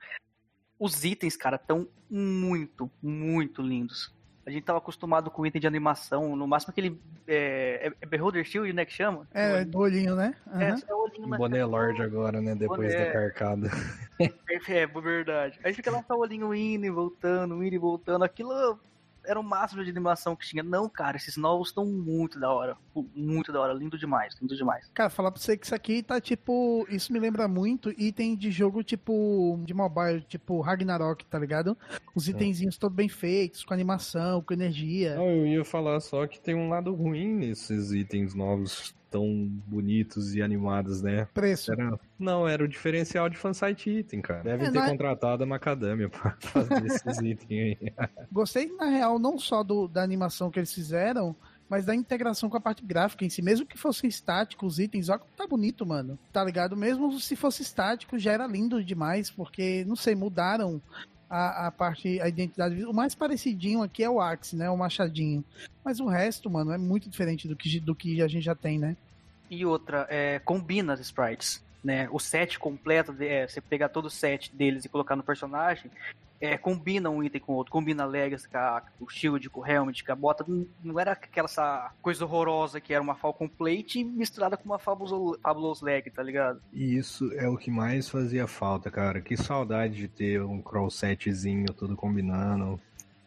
Os 0.79 1.03
itens, 1.03 1.35
cara, 1.35 1.57
estão 1.57 1.89
muito, 2.09 2.89
muito 3.01 3.61
lindos. 3.61 4.13
A 4.45 4.51
gente 4.51 4.63
tava 4.63 4.77
acostumado 4.77 5.31
com 5.31 5.45
item 5.45 5.61
de 5.61 5.67
animação, 5.67 6.35
no 6.35 6.45
máximo 6.45 6.71
aquele. 6.71 6.99
É, 7.25 7.87
é, 7.87 7.93
é 8.01 8.05
Beholder 8.05 8.43
Shield, 8.43 8.73
né? 8.73 8.83
Que 8.83 8.91
chama? 8.91 9.25
É, 9.33 9.63
do 9.63 9.79
olhinho, 9.79 10.15
né? 10.15 10.35
Aham. 10.47 10.61
É, 10.61 10.77
só 10.77 10.93
o 10.93 11.03
olhinho, 11.03 11.27
mas- 11.29 11.39
Boné 11.39 11.63
Lord 11.63 12.01
agora, 12.01 12.41
né? 12.41 12.53
Depois 12.53 12.91
Boné. 12.91 13.05
da 13.05 13.11
carcada. 13.11 13.69
É, 14.69 14.81
é 14.81 14.87
verdade. 14.87 15.59
Aí 15.63 15.73
fica 15.73 15.89
lá 15.91 16.03
só 16.03 16.15
o 16.15 16.19
olhinho 16.19 16.53
indo 16.53 16.85
e 16.85 16.89
voltando, 16.89 17.61
indo 17.63 17.75
e 17.75 17.77
voltando. 17.77 18.23
Aquilo 18.23 18.79
era 19.25 19.39
o 19.39 19.43
máximo 19.43 19.83
de 19.83 19.89
animação 19.89 20.35
que 20.35 20.47
tinha. 20.47 20.63
Não, 20.63 20.89
cara, 20.89 21.17
esses 21.17 21.37
novos 21.37 21.69
estão 21.69 21.85
muito 21.85 22.39
da 22.39 22.51
hora. 22.51 22.77
Muito 23.15 23.51
da 23.51 23.59
hora. 23.59 23.73
Lindo 23.73 23.97
demais, 23.97 24.35
lindo 24.41 24.55
demais. 24.55 24.89
Cara, 24.93 25.09
falar 25.09 25.31
pra 25.31 25.41
você 25.41 25.57
que 25.57 25.65
isso 25.65 25.75
aqui 25.75 26.03
tá 26.03 26.19
tipo. 26.19 26.85
Isso 26.89 27.11
me 27.11 27.19
lembra 27.19 27.47
muito 27.47 27.91
item 27.97 28.35
de 28.35 28.51
jogo 28.51 28.83
tipo. 28.83 29.59
de 29.63 29.73
mobile, 29.73 30.21
tipo 30.21 30.61
Ragnarok, 30.61 31.25
tá 31.25 31.39
ligado? 31.39 31.77
Os 32.15 32.27
itenzinhos 32.27 32.77
todos 32.77 32.95
bem 32.95 33.09
feitos, 33.09 33.63
com 33.63 33.73
animação, 33.73 34.41
com 34.41 34.53
energia. 34.53 35.15
Não, 35.15 35.29
eu 35.29 35.47
ia 35.47 35.65
falar 35.65 35.99
só 35.99 36.27
que 36.27 36.39
tem 36.39 36.55
um 36.55 36.69
lado 36.69 36.93
ruim 36.93 37.27
nesses 37.35 37.91
itens 37.91 38.33
novos. 38.33 38.95
Tão 39.13 39.47
bonitos 39.67 40.33
e 40.33 40.41
animados, 40.41 41.03
né? 41.03 41.27
Preço. 41.35 41.71
Era... 41.71 41.99
Não, 42.17 42.47
era 42.47 42.63
o 42.63 42.67
diferencial 42.67 43.29
de 43.29 43.37
fansite 43.37 43.89
item, 43.91 44.21
cara. 44.21 44.41
Devem 44.43 44.67
É, 44.67 44.71
ter 44.71 44.79
é- 44.79 44.89
contratado 44.89 45.43
a 45.43 45.45
Macadamia 45.45 46.09
pra 46.09 46.31
fazer 46.41 46.83
esses 46.87 47.19
itens 47.19 47.77
aí. 47.79 47.93
Gostei, 48.31 48.71
na 48.75 48.85
real, 48.89 49.19
não 49.19 49.37
só 49.37 49.61
do, 49.63 49.87
da 49.87 50.01
animação 50.01 50.49
que 50.49 50.59
eles 50.59 50.73
fizeram, 50.73 51.35
mas 51.69 51.85
da 51.85 51.93
integração 51.93 52.49
com 52.49 52.57
a 52.57 52.61
parte 52.61 52.83
gráfica 52.83 53.23
em 53.23 53.29
si. 53.29 53.41
Mesmo 53.43 53.65
que 53.67 53.77
fosse 53.77 54.07
estático 54.07 54.65
os 54.65 54.79
itens, 54.79 55.09
ó, 55.09 55.19
tá 55.37 55.45
bonito, 55.47 55.85
mano. 55.85 56.17
Tá 56.31 56.43
ligado? 56.43 56.75
Mesmo 56.75 57.19
se 57.19 57.35
fosse 57.35 57.61
estático, 57.61 58.17
já 58.17 58.31
era 58.31 58.47
lindo 58.47 58.83
demais, 58.83 59.29
porque, 59.29 59.85
não 59.85 59.95
sei, 59.95 60.15
mudaram 60.15 60.81
a, 61.29 61.67
a 61.67 61.71
parte, 61.71 62.19
a 62.21 62.27
identidade. 62.27 62.83
O 62.85 62.93
mais 62.93 63.15
parecidinho 63.15 63.81
aqui 63.81 64.03
é 64.03 64.09
o 64.09 64.21
Axe, 64.21 64.55
né? 64.55 64.69
O 64.69 64.77
Machadinho. 64.77 65.43
Mas 65.83 65.99
o 65.99 66.05
resto, 66.07 66.47
mano, 66.49 66.71
é 66.71 66.77
muito 66.77 67.09
diferente 67.09 67.47
do 67.47 67.55
que, 67.55 67.79
do 67.79 67.95
que 67.95 68.21
a 68.21 68.27
gente 68.27 68.43
já 68.43 68.53
tem, 68.55 68.77
né? 68.77 68.95
E 69.53 69.65
outra, 69.65 70.07
é, 70.09 70.39
combina 70.39 70.93
as 70.93 70.99
sprites. 70.99 71.63
Né? 71.83 72.07
O 72.11 72.19
set 72.19 72.57
completo, 72.57 73.13
é, 73.19 73.45
você 73.47 73.59
pegar 73.59 73.89
todo 73.89 74.05
o 74.05 74.09
set 74.09 74.55
deles 74.55 74.85
e 74.85 74.89
colocar 74.89 75.15
no 75.17 75.23
personagem, 75.23 75.91
é, 76.39 76.57
combina 76.57 77.09
um 77.09 77.21
item 77.23 77.39
com 77.41 77.53
o 77.53 77.55
outro. 77.55 77.71
Combina 77.71 78.03
a 78.03 78.05
Legacy 78.05 78.47
com, 78.49 78.57
a- 78.57 78.81
com 78.97 79.05
o 79.05 79.09
Shield, 79.09 79.49
com 79.49 79.59
o 79.61 79.65
Helmet, 79.65 80.03
com 80.03 80.11
a 80.11 80.15
bota. 80.15 80.45
Não- 80.47 80.65
Não 80.83 80.99
era 80.99 81.11
aquela 81.11 81.45
essa 81.45 81.91
coisa 82.01 82.23
horrorosa 82.25 82.79
que 82.81 82.93
era 82.93 83.03
uma 83.03 83.15
Falcon 83.15 83.47
Plate 83.49 84.03
misturada 84.03 84.55
com 84.57 84.63
uma 84.65 84.79
Fabulous, 84.79 85.37
Fabulous 85.41 85.81
Leg, 85.81 86.09
tá 86.09 86.23
ligado? 86.23 86.61
E 86.73 86.95
isso 86.97 87.31
é 87.33 87.47
o 87.49 87.57
que 87.57 87.69
mais 87.71 88.07
fazia 88.09 88.47
falta, 88.47 88.89
cara. 88.89 89.21
Que 89.21 89.35
saudade 89.37 89.95
de 89.95 90.07
ter 90.07 90.41
um 90.41 90.61
crawl 90.61 90.89
setzinho 90.89 91.67
todo 91.73 91.95
combinando. 91.97 92.79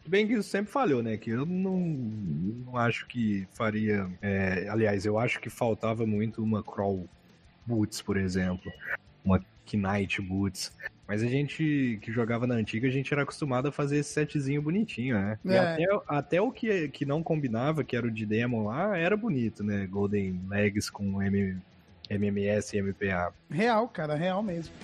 Bem 0.09 0.27
que 0.27 0.35
isso 0.35 0.49
sempre 0.49 0.71
falhou, 0.71 1.03
né? 1.03 1.17
Que 1.17 1.31
eu 1.31 1.45
não, 1.45 1.79
não 1.79 2.77
acho 2.77 3.07
que 3.07 3.47
faria. 3.53 4.09
é, 4.23 4.69
aliás, 4.69 5.05
eu 5.05 5.19
acho 5.19 5.41
que 5.41 5.51
faltava 5.51 6.07
muito 6.07 6.43
uma 6.43 6.63
crawl 6.63 7.09
boots, 7.67 8.01
por 8.01 8.17
exemplo. 8.17 8.71
Uma 9.25 9.41
Knight 9.75 10.23
boots. 10.23 10.73
Mas 11.09 11.23
a 11.23 11.27
gente 11.27 11.99
que 12.03 12.13
jogava 12.13 12.47
na 12.47 12.55
antiga, 12.55 12.89
a 12.89 12.91
gente 12.91 13.13
era 13.13 13.23
acostumado 13.23 13.69
a 13.69 13.73
fazer 13.73 13.99
esse 13.99 14.13
setzinho 14.13 14.61
bonitinho, 14.61 15.15
né? 15.17 15.39
E 15.45 15.53
É. 15.53 15.59
até, 15.59 15.85
até 16.09 16.41
o 16.41 16.51
que, 16.51 16.89
que 16.89 17.05
não 17.05 17.23
combinava, 17.23 17.85
que 17.85 17.97
era 17.97 18.07
o 18.07 18.11
de 18.11 18.27
demo 18.27 18.67
lá, 18.67 18.97
era 18.97 19.17
bonito, 19.17 19.63
né? 19.63 19.87
Golden 19.87 20.41
Legs 20.49 20.91
com 20.91 21.23
M, 21.23 21.57
MMS 22.11 22.77
e 22.77 22.83
MPA. 22.83 23.33
Real, 23.49 23.89
cara, 23.89 24.15
real 24.15 24.43
mesmo. 24.43 24.75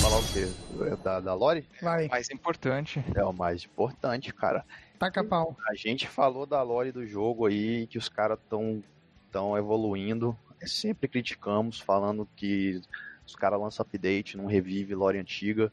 Falar 0.00 0.18
o 0.18 0.22
quê? 0.32 0.48
É 0.92 0.96
Da, 0.96 1.20
da 1.20 1.34
Lore? 1.34 1.66
Vai, 1.80 2.08
Mais 2.08 2.30
importante. 2.30 3.04
É 3.14 3.24
o 3.24 3.32
mais 3.32 3.64
importante, 3.64 4.32
cara. 4.32 4.64
taca 4.98 5.24
pau. 5.24 5.56
A 5.68 5.74
gente 5.74 6.06
falou 6.06 6.46
da 6.46 6.62
lore 6.62 6.92
do 6.92 7.06
jogo 7.06 7.46
aí, 7.46 7.86
que 7.86 7.98
os 7.98 8.08
caras 8.08 8.38
estão 8.38 8.82
tão 9.30 9.56
evoluindo. 9.56 10.36
Sempre 10.64 11.08
criticamos, 11.08 11.78
falando 11.80 12.28
que 12.36 12.80
os 13.26 13.34
caras 13.36 13.60
lançam 13.60 13.84
update, 13.84 14.36
não 14.36 14.46
revive 14.46 14.94
lore 14.94 15.18
antiga. 15.18 15.72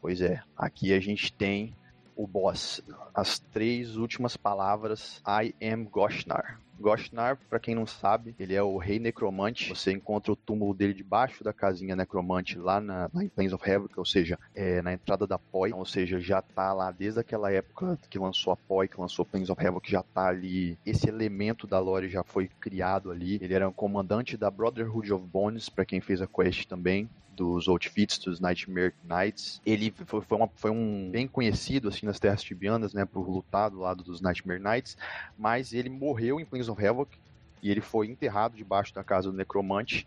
Pois 0.00 0.20
é, 0.20 0.42
aqui 0.56 0.92
a 0.92 1.00
gente 1.00 1.32
tem 1.32 1.74
o 2.16 2.26
boss. 2.26 2.82
As 3.14 3.38
três 3.38 3.96
últimas 3.96 4.36
palavras, 4.36 5.22
I 5.26 5.54
am 5.64 5.84
Goshnar. 5.84 6.60
Goshnar, 6.82 7.38
pra 7.48 7.60
quem 7.60 7.74
não 7.74 7.86
sabe, 7.86 8.34
ele 8.38 8.54
é 8.54 8.62
o 8.62 8.76
rei 8.76 8.98
necromante. 8.98 9.68
Você 9.68 9.92
encontra 9.92 10.32
o 10.32 10.36
túmulo 10.36 10.74
dele 10.74 10.92
debaixo 10.92 11.42
da 11.42 11.52
casinha 11.52 11.96
necromante 11.96 12.58
lá 12.58 12.80
na, 12.80 13.08
em 13.14 13.28
Plains 13.28 13.52
of 13.52 13.70
Havoc, 13.70 13.98
ou 13.98 14.04
seja, 14.04 14.38
é, 14.54 14.82
na 14.82 14.92
entrada 14.92 15.26
da 15.26 15.38
POI, 15.38 15.72
ou 15.72 15.86
seja, 15.86 16.20
já 16.20 16.42
tá 16.42 16.72
lá 16.72 16.90
desde 16.90 17.20
aquela 17.20 17.50
época 17.52 17.98
que 18.10 18.18
lançou 18.18 18.52
a 18.52 18.56
POI, 18.56 18.88
que 18.88 19.00
lançou 19.00 19.24
Plains 19.24 19.48
of 19.48 19.66
Havoc, 19.66 19.90
já 19.90 20.02
tá 20.02 20.26
ali. 20.26 20.78
Esse 20.84 21.08
elemento 21.08 21.66
da 21.66 21.78
lore 21.78 22.08
já 22.08 22.22
foi 22.22 22.48
criado 22.60 23.10
ali. 23.10 23.38
Ele 23.40 23.54
era 23.54 23.68
um 23.68 23.72
comandante 23.72 24.36
da 24.36 24.50
Brotherhood 24.50 25.12
of 25.12 25.24
Bones, 25.26 25.68
pra 25.68 25.84
quem 25.84 26.00
fez 26.00 26.20
a 26.20 26.26
quest 26.26 26.66
também. 26.66 27.08
Dos 27.34 27.66
Outfits, 27.68 28.18
dos 28.18 28.40
Nightmare 28.40 28.94
Knights. 29.02 29.60
Ele 29.64 29.92
foi, 30.06 30.20
foi, 30.20 30.36
uma- 30.38 30.50
foi 30.54 30.70
um 30.70 31.10
bem 31.10 31.26
conhecido 31.26 31.88
assim 31.88 32.06
nas 32.06 32.20
Terras 32.20 32.42
Tibianas, 32.42 32.92
né? 32.92 33.04
Por 33.04 33.28
lutar 33.28 33.70
do 33.70 33.78
lado 33.78 34.02
dos 34.04 34.20
Nightmare 34.20 34.60
Knights. 34.60 34.96
Mas 35.36 35.72
ele 35.72 35.88
morreu 35.88 36.38
em 36.38 36.44
Plains 36.44 36.68
of 36.68 36.84
Havoc 36.86 37.16
e 37.62 37.70
ele 37.70 37.80
foi 37.80 38.06
enterrado 38.08 38.56
debaixo 38.56 38.92
da 38.94 39.02
casa 39.02 39.30
do 39.30 39.36
Necromante. 39.36 40.06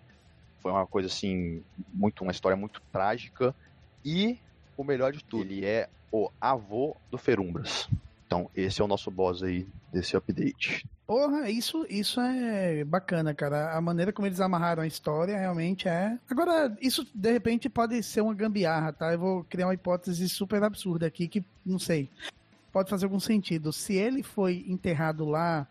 Foi 0.62 0.72
uma 0.72 0.86
coisa 0.88 1.08
assim, 1.08 1.64
muito 1.94 2.22
uma 2.24 2.32
história 2.32 2.56
muito 2.58 2.82
trágica. 2.92 3.56
E 4.04 4.40
o 4.78 4.84
melhor 4.84 5.12
de 5.12 5.24
tudo, 5.24 5.52
ele 5.52 5.66
é 5.66 5.90
o 6.12 6.30
avô 6.40 6.96
do 7.10 7.18
Ferumbras. 7.18 7.88
Então, 8.26 8.50
esse 8.56 8.82
é 8.82 8.84
o 8.84 8.88
nosso 8.88 9.10
boss 9.12 9.44
aí 9.44 9.68
desse 9.92 10.16
update. 10.18 10.88
Porra, 11.08 11.50
isso, 11.52 11.86
isso 11.88 12.20
é 12.20 12.84
bacana, 12.84 13.34
cara. 13.34 13.76
A 13.78 13.82
maneira 13.82 14.12
como 14.12 14.28
eles 14.28 14.40
amarraram 14.42 14.82
a 14.82 14.88
história 14.88 15.38
realmente 15.38 15.88
é. 15.88 16.18
Agora, 16.30 16.76
isso 16.82 17.06
de 17.14 17.32
repente 17.32 17.70
pode 17.70 18.02
ser 18.02 18.22
uma 18.22 18.34
gambiarra, 18.34 18.92
tá? 18.92 19.14
Eu 19.14 19.20
vou 19.20 19.44
criar 19.44 19.68
uma 19.68 19.74
hipótese 19.76 20.28
super 20.28 20.64
absurda 20.64 21.06
aqui 21.06 21.28
que 21.28 21.46
não 21.64 21.78
sei. 21.78 22.10
Pode 22.72 22.90
fazer 22.90 23.06
algum 23.06 23.20
sentido. 23.20 23.72
Se 23.72 23.94
ele 23.94 24.24
foi 24.24 24.66
enterrado 24.68 25.26
lá 25.26 25.68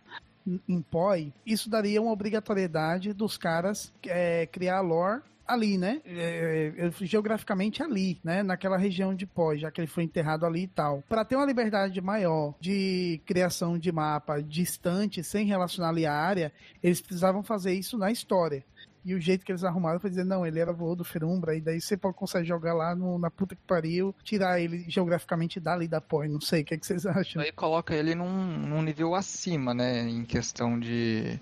em- 0.68 0.80
Poi, 0.82 1.32
isso 1.44 1.68
daria 1.68 2.00
uma 2.00 2.12
obrigatoriedade 2.12 3.12
dos 3.12 3.36
caras 3.36 3.92
é, 4.06 4.46
criar 4.46 4.80
lore 4.82 5.20
ali, 5.46 5.76
né? 5.78 6.00
É, 6.04 6.72
é, 6.76 6.90
geograficamente 7.04 7.82
ali, 7.82 8.18
né? 8.24 8.42
Naquela 8.42 8.76
região 8.76 9.14
de 9.14 9.26
Poi, 9.26 9.58
já 9.58 9.70
que 9.70 9.80
ele 9.80 9.88
foi 9.88 10.04
enterrado 10.04 10.46
ali 10.46 10.62
e 10.64 10.68
tal. 10.68 11.02
Para 11.08 11.24
ter 11.24 11.36
uma 11.36 11.46
liberdade 11.46 12.00
maior 12.00 12.54
de 12.60 13.20
criação 13.26 13.78
de 13.78 13.90
mapa 13.92 14.42
distante, 14.42 15.22
sem 15.22 15.46
relacionar 15.46 15.90
ali 15.90 16.06
a 16.06 16.12
área, 16.14 16.52
eles 16.82 17.00
precisavam 17.00 17.42
fazer 17.42 17.74
isso 17.74 17.98
na 17.98 18.10
história. 18.10 18.64
E 19.04 19.14
o 19.14 19.20
jeito 19.20 19.44
que 19.44 19.52
eles 19.52 19.64
arrumaram 19.64 20.00
foi 20.00 20.08
dizer, 20.08 20.24
não, 20.24 20.46
ele 20.46 20.58
era 20.58 20.72
vô 20.72 20.94
do 20.94 21.04
Ferumbra, 21.04 21.54
e 21.54 21.60
daí 21.60 21.78
você 21.78 21.94
pode 21.94 22.16
conseguir 22.16 22.46
jogar 22.46 22.72
lá 22.72 22.94
no- 22.94 23.18
na 23.18 23.30
puta 23.30 23.54
que 23.54 23.60
pariu, 23.66 24.14
tirar 24.24 24.58
ele 24.58 24.86
geograficamente 24.88 25.60
dali 25.60 25.86
da 25.86 26.00
Poi, 26.00 26.26
não 26.26 26.40
sei, 26.40 26.62
o 26.62 26.64
que, 26.64 26.72
é 26.72 26.78
que 26.78 26.86
vocês 26.86 27.04
acham? 27.04 27.42
Aí 27.42 27.52
coloca 27.52 27.94
ele 27.94 28.14
num, 28.14 28.56
num 28.56 28.80
nível 28.80 29.14
acima, 29.14 29.74
né? 29.74 30.08
Em 30.08 30.24
questão 30.24 30.80
de. 30.80 31.38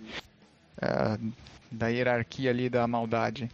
eh, 0.81 1.19
da 1.71 1.87
hierarquia 1.89 2.51
ali 2.51 2.69
da 2.69 2.85
maldade. 2.89 3.49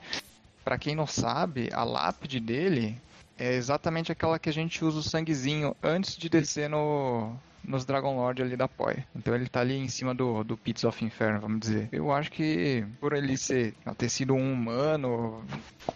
Pra 0.69 0.77
quem 0.77 0.95
não 0.95 1.07
sabe, 1.07 1.71
a 1.73 1.83
lápide 1.83 2.39
dele 2.39 3.01
é 3.39 3.55
exatamente 3.55 4.13
aquela 4.13 4.39
que 4.39 4.51
a 4.51 4.53
gente 4.53 4.85
usa 4.85 4.99
o 4.99 5.03
sanguezinho 5.03 5.75
antes 5.83 6.15
de 6.15 6.29
descer 6.29 6.69
no. 6.69 7.35
Nos 7.65 7.87
Dragon 7.87 8.15
Lord 8.17 8.43
ali 8.43 8.55
da 8.55 8.69
Poi. 8.69 9.03
Então 9.17 9.35
ele 9.35 9.49
tá 9.49 9.61
ali 9.61 9.79
em 9.79 9.89
cima 9.89 10.15
do, 10.15 10.45
do 10.45 10.59
Pits 10.59 10.85
of 10.85 11.03
Inferno, 11.03 11.41
vamos 11.41 11.61
dizer. 11.61 11.89
Eu 11.91 12.13
acho 12.13 12.31
que 12.31 12.85
por 13.01 13.15
ele 13.15 13.37
ser, 13.39 13.75
ter 13.97 14.11
sido 14.11 14.35
um 14.35 14.53
humano, 14.53 15.43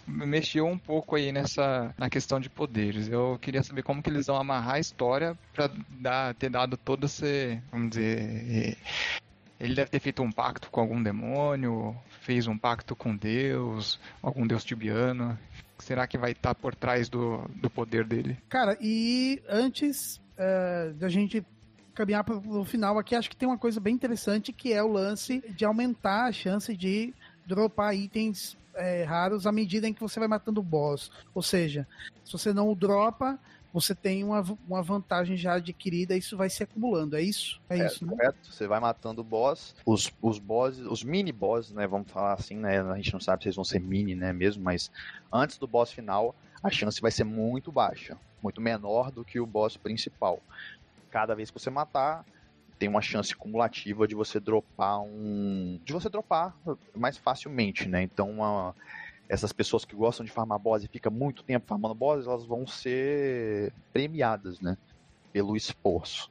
mexeu 0.07 0.67
um 0.67 0.79
pouco 0.79 1.17
aí 1.17 1.33
nessa 1.33 1.95
na 1.99 2.09
questão 2.09 2.41
de 2.41 2.49
poderes. 2.49 3.09
Eu 3.09 3.39
queria 3.43 3.63
saber 3.63 3.83
como 3.83 4.03
que 4.03 4.09
eles 4.09 4.27
vão 4.27 4.37
amarrar 4.37 4.77
a 4.77 4.81
história 4.81 5.39
pra 5.53 5.71
dar, 6.01 6.35
ter 6.35 6.49
dado 6.49 6.79
todo 6.79 7.05
esse, 7.05 7.61
vamos 7.71 7.91
dizer, 7.91 8.77
ele 9.63 9.77
deve 9.77 9.91
ter 9.93 10.01
feito 10.01 10.23
um 10.25 10.33
pacto 10.33 10.69
com 10.71 10.81
algum 10.81 11.01
demônio, 11.01 11.97
fez 12.21 12.49
um 12.49 12.59
pacto 12.59 12.97
com 12.97 13.17
Deus, 13.17 13.99
algum 14.21 14.45
deus 14.45 14.65
tibiano. 14.65 15.39
Será 15.79 16.05
que 16.05 16.19
vai 16.19 16.33
estar 16.33 16.53
por 16.53 16.75
trás 16.75 17.09
do, 17.09 17.49
do 17.55 17.71
poder 17.71 18.05
dele? 18.05 18.37
Cara, 18.49 18.77
e 18.81 19.41
antes 19.49 20.21
eh, 20.37 20.93
da 20.97 21.09
gente 21.09 21.47
caminhar 21.95 22.25
para 22.25 22.35
o 22.35 22.65
final 22.65 22.99
aqui, 22.99 23.15
acho 23.15 23.31
que 23.31 23.37
tem 23.37 23.49
uma 23.49 23.59
coisa 23.59 23.79
bem 23.79 23.95
interessante 23.95 24.53
que 24.53 24.73
é 24.73 24.83
o 24.83 24.89
lance 24.89 25.41
de 25.51 25.65
aumentar 25.65 26.25
a 26.25 26.33
chance 26.33 26.77
de 26.77 27.15
dropar 27.47 27.95
itens 27.95 28.57
eh, 28.75 29.05
raros 29.05 29.47
à 29.47 29.53
medida 29.53 29.87
em 29.87 29.95
que 29.95 30.01
você 30.01 30.19
vai 30.19 30.29
matando 30.29 30.61
o 30.61 30.65
boss. 30.65 31.09
Ou 31.33 31.43
seja, 31.43 31.87
se 32.25 32.33
você 32.33 32.53
não 32.53 32.69
o 32.69 32.75
dropa, 32.75 33.39
você 33.73 33.95
tem 33.95 34.23
uma, 34.23 34.43
uma 34.67 34.83
vantagem 34.83 35.37
já 35.37 35.55
adquirida, 35.55 36.17
isso 36.17 36.37
vai 36.37 36.51
se 36.51 36.63
acumulando. 36.63 37.17
É 37.17 37.23
isso? 37.23 37.61
É, 37.71 37.79
É, 37.79 37.87
isso, 37.87 38.05
né? 38.05 38.13
correto? 38.13 38.53
Você 38.53 38.67
vai 38.67 38.79
matando 38.81 39.21
o 39.23 39.25
boss, 39.25 39.75
os, 39.87 40.11
os 40.21 40.39
bosses, 40.39 40.85
os 40.87 41.03
mini 41.03 41.33
bosses, 41.33 41.73
né? 41.73 41.87
Vamos 41.87 42.11
falar 42.11 42.35
assim, 42.35 42.57
né? 42.57 42.81
A 42.81 42.97
gente 42.97 43.13
não 43.13 43.21
sabe 43.21 43.43
se 43.43 43.49
eles 43.49 43.57
vão 43.57 43.65
ser 43.65 43.81
mini, 43.81 44.15
né? 44.15 44.33
Mesmo, 44.33 44.63
mas 44.63 44.91
antes 45.33 45.57
do 45.59 45.67
boss 45.67 45.91
final, 45.91 46.35
a 46.63 46.71
chance 46.71 47.01
vai 47.01 47.11
ser 47.11 47.25
muito 47.25 47.73
baixa, 47.73 48.17
muito 48.43 48.61
menor 48.61 49.11
do 49.11 49.25
que 49.25 49.41
o 49.41 49.47
boss 49.47 49.77
principal. 49.77 50.41
Cada 51.11 51.35
vez 51.35 51.51
que 51.51 51.59
você 51.59 51.71
matar, 51.71 52.25
tem 52.79 52.89
uma 52.89 53.03
chance 53.03 53.35
cumulativa 53.37 54.09
de 54.09 54.15
você 54.15 54.41
dropar 54.41 55.01
um. 55.01 55.79
de 55.85 55.93
você 55.93 56.09
dropar 56.09 56.55
mais 56.97 57.17
facilmente, 57.17 57.89
né? 57.89 58.03
Então, 58.03 58.31
uma- 58.31 58.75
essas 59.33 59.51
pessoas 59.51 59.87
que 59.87 59.97
gostam 59.97 60.27
de 60.27 60.31
farmar 60.31 60.59
boss 60.59 60.85
e 60.85 60.89
fica 60.89 61.09
muito 61.09 61.43
tempo 61.43 61.67
farmando 61.67 61.95
boss, 61.95 62.27
elas 62.27 62.45
vão 62.45 62.67
ser 62.67 63.73
premiadas, 63.91 64.61
né? 64.61 64.77
Pelo 65.33 65.57
esforço. 65.57 66.31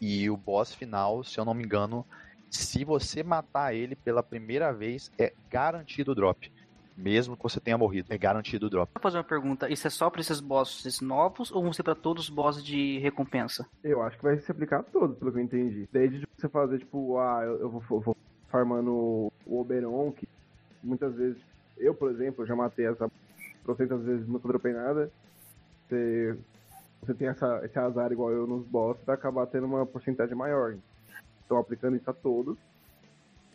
E 0.00 0.30
o 0.30 0.36
boss 0.36 0.74
final, 0.74 1.22
se 1.22 1.38
eu 1.38 1.44
não 1.44 1.52
me 1.52 1.62
engano, 1.62 2.06
se 2.48 2.82
você 2.82 3.22
matar 3.22 3.74
ele 3.74 3.94
pela 3.94 4.22
primeira 4.22 4.72
vez, 4.72 5.12
é 5.18 5.34
garantido 5.50 6.12
o 6.12 6.14
drop. 6.14 6.50
Mesmo 6.96 7.36
que 7.36 7.42
você 7.42 7.60
tenha 7.60 7.76
morrido, 7.76 8.10
é 8.10 8.16
garantido 8.16 8.68
o 8.68 8.70
drop. 8.70 8.90
Vou 8.94 9.02
fazer 9.02 9.18
uma 9.18 9.24
pergunta. 9.24 9.68
Isso 9.68 9.86
é 9.86 9.90
só 9.90 10.08
pra 10.08 10.22
esses 10.22 10.40
bosses 10.40 11.02
novos 11.02 11.52
ou 11.52 11.62
vão 11.62 11.74
ser 11.74 11.82
pra 11.82 11.94
todos 11.94 12.24
os 12.24 12.30
bosses 12.30 12.64
de 12.64 12.98
recompensa? 13.00 13.66
Eu 13.84 14.02
acho 14.02 14.16
que 14.16 14.22
vai 14.22 14.38
se 14.38 14.50
aplicar 14.50 14.80
a 14.80 14.82
todos, 14.82 15.18
pelo 15.18 15.30
que 15.30 15.38
eu 15.40 15.42
entendi. 15.42 15.86
Desde 15.92 16.26
você 16.38 16.48
fazer, 16.48 16.78
tipo, 16.78 17.18
ah, 17.18 17.42
eu, 17.44 17.60
eu 17.60 17.70
vou, 17.70 18.00
vou 18.00 18.16
farmando 18.48 19.30
o 19.46 19.60
Oberon, 19.60 20.10
que 20.10 20.26
muitas 20.82 21.14
vezes, 21.14 21.38
eu, 21.78 21.94
por 21.94 22.10
exemplo, 22.10 22.46
já 22.46 22.54
matei 22.54 22.86
essa 22.86 23.10
trocentas 23.64 24.02
vezes, 24.02 24.26
nunca 24.26 24.48
dropei 24.48 24.72
nada. 24.72 25.10
Você, 25.86 26.38
você 27.02 27.14
tem 27.14 27.28
essa, 27.28 27.60
esse 27.64 27.78
azar 27.78 28.10
igual 28.12 28.30
eu 28.30 28.46
nos 28.46 28.66
boss, 28.66 28.96
vai 29.04 29.14
acabar 29.14 29.46
tendo 29.46 29.66
uma 29.66 29.84
porcentagem 29.84 30.34
maior. 30.34 30.76
Estão 31.42 31.58
aplicando 31.58 31.96
isso 31.96 32.08
a 32.08 32.14
todos. 32.14 32.56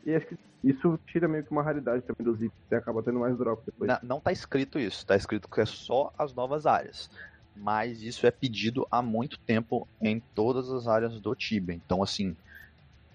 E 0.06 0.14
acho 0.14 0.28
que 0.28 0.38
isso 0.64 1.00
tira 1.08 1.28
meio 1.28 1.44
que 1.44 1.52
uma 1.52 1.64
raridade 1.64 2.04
também 2.04 2.26
dos 2.26 2.42
itens, 2.42 2.54
você 2.68 2.76
acaba 2.76 3.02
tendo 3.02 3.20
mais 3.20 3.38
drop 3.38 3.64
depois. 3.66 3.88
Não, 3.88 4.00
não 4.04 4.20
tá 4.20 4.32
escrito 4.32 4.78
isso, 4.78 5.06
tá 5.06 5.16
escrito 5.16 5.50
que 5.50 5.62
é 5.62 5.66
só 5.66 6.14
as 6.18 6.34
novas 6.34 6.66
áreas. 6.66 7.10
Mas 7.56 8.02
isso 8.02 8.26
é 8.26 8.32
pedido 8.32 8.88
há 8.90 9.02
muito 9.02 9.40
tempo 9.40 9.88
em 10.02 10.20
todas 10.20 10.70
as 10.72 10.88
áreas 10.88 11.20
do 11.20 11.36
Tibia. 11.36 11.76
Então, 11.76 12.04
assim, 12.04 12.36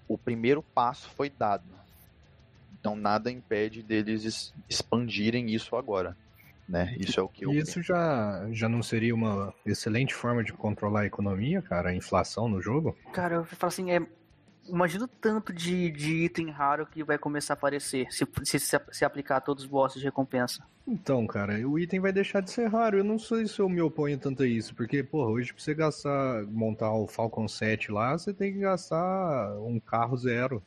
o 0.07 0.17
primeiro 0.17 0.63
passo 0.63 1.09
foi 1.09 1.29
dado. 1.29 1.78
Então 2.79 2.95
nada 2.95 3.31
impede 3.31 3.83
deles 3.83 4.53
expandirem 4.69 5.53
isso 5.53 5.75
agora. 5.75 6.15
Né? 6.67 6.95
Isso 6.99 7.19
é 7.19 7.23
o 7.23 7.27
que 7.27 7.45
eu 7.45 7.51
Isso 7.51 7.81
já, 7.81 8.47
já 8.51 8.69
não 8.69 8.83
seria 8.83 9.15
uma 9.15 9.51
excelente 9.65 10.13
forma 10.13 10.43
de 10.43 10.53
controlar 10.53 11.01
a 11.01 11.05
economia, 11.07 11.63
cara, 11.63 11.89
a 11.89 11.95
inflação 11.95 12.47
no 12.47 12.61
jogo? 12.61 12.95
Cara, 13.11 13.37
eu 13.37 13.43
falo 13.43 13.69
assim, 13.69 13.89
é, 13.89 13.99
imagino 14.67 15.07
tanto 15.07 15.51
de, 15.51 15.89
de 15.89 16.25
item 16.25 16.49
raro 16.51 16.85
que 16.85 17.03
vai 17.03 17.17
começar 17.17 17.53
a 17.53 17.55
aparecer 17.55 18.07
se, 18.11 18.27
se, 18.43 18.59
se 18.59 19.05
aplicar 19.05 19.37
a 19.37 19.41
todos 19.41 19.63
os 19.63 19.69
bosses 19.69 19.99
de 19.99 20.05
recompensa. 20.05 20.63
Então, 20.87 21.25
cara, 21.27 21.55
o 21.67 21.77
item 21.77 21.99
vai 21.99 22.11
deixar 22.11 22.41
de 22.41 22.51
ser 22.51 22.67
raro. 22.67 22.97
Eu 22.97 23.03
não 23.03 23.19
sei 23.19 23.47
se 23.47 23.59
eu 23.59 23.69
me 23.69 23.81
oponho 23.81 24.17
tanto 24.17 24.43
a 24.43 24.47
isso, 24.47 24.73
porque, 24.75 25.03
porra, 25.03 25.29
hoje 25.29 25.53
pra 25.53 25.61
você 25.61 25.73
gastar, 25.73 26.43
montar 26.45 26.91
o 26.93 27.07
Falcon 27.07 27.47
7 27.47 27.91
lá, 27.91 28.17
você 28.17 28.33
tem 28.33 28.53
que 28.53 28.59
gastar 28.59 29.55
um 29.59 29.79
carro 29.79 30.17
zero. 30.17 30.63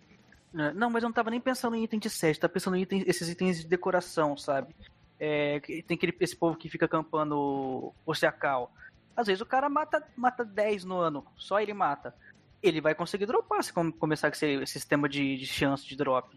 É, 0.55 0.73
não, 0.73 0.91
mas 0.91 1.03
eu 1.03 1.09
não 1.09 1.15
tava 1.15 1.31
nem 1.31 1.41
pensando 1.41 1.77
em 1.77 1.85
item 1.85 1.99
de 1.99 2.11
set, 2.11 2.39
tava 2.39 2.53
pensando 2.53 2.77
em 2.77 2.83
item, 2.83 3.05
esses 3.07 3.29
itens 3.29 3.61
de 3.61 3.69
decoração, 3.69 4.37
sabe? 4.37 4.75
É, 5.19 5.61
tem 5.61 5.95
aquele, 5.97 6.15
esse 6.21 6.37
povo 6.37 6.57
que 6.57 6.69
fica 6.69 6.87
acampando 6.87 7.93
o 8.05 8.15
Seacal. 8.15 8.73
Às 9.17 9.27
vezes 9.27 9.41
o 9.41 9.47
cara 9.47 9.69
mata, 9.69 10.03
mata 10.17 10.45
10 10.45 10.85
no 10.85 10.99
ano, 10.99 11.25
só 11.37 11.61
ele 11.61 11.73
mata. 11.73 12.15
Ele 12.63 12.81
vai 12.81 12.95
conseguir 12.95 13.27
dropar 13.27 13.63
se 13.63 13.73
começar 13.73 14.31
com 14.31 14.35
esse 14.35 14.67
sistema 14.67 15.09
de, 15.09 15.37
de 15.37 15.47
chance 15.47 15.87
de 15.87 15.97
drop 15.97 16.37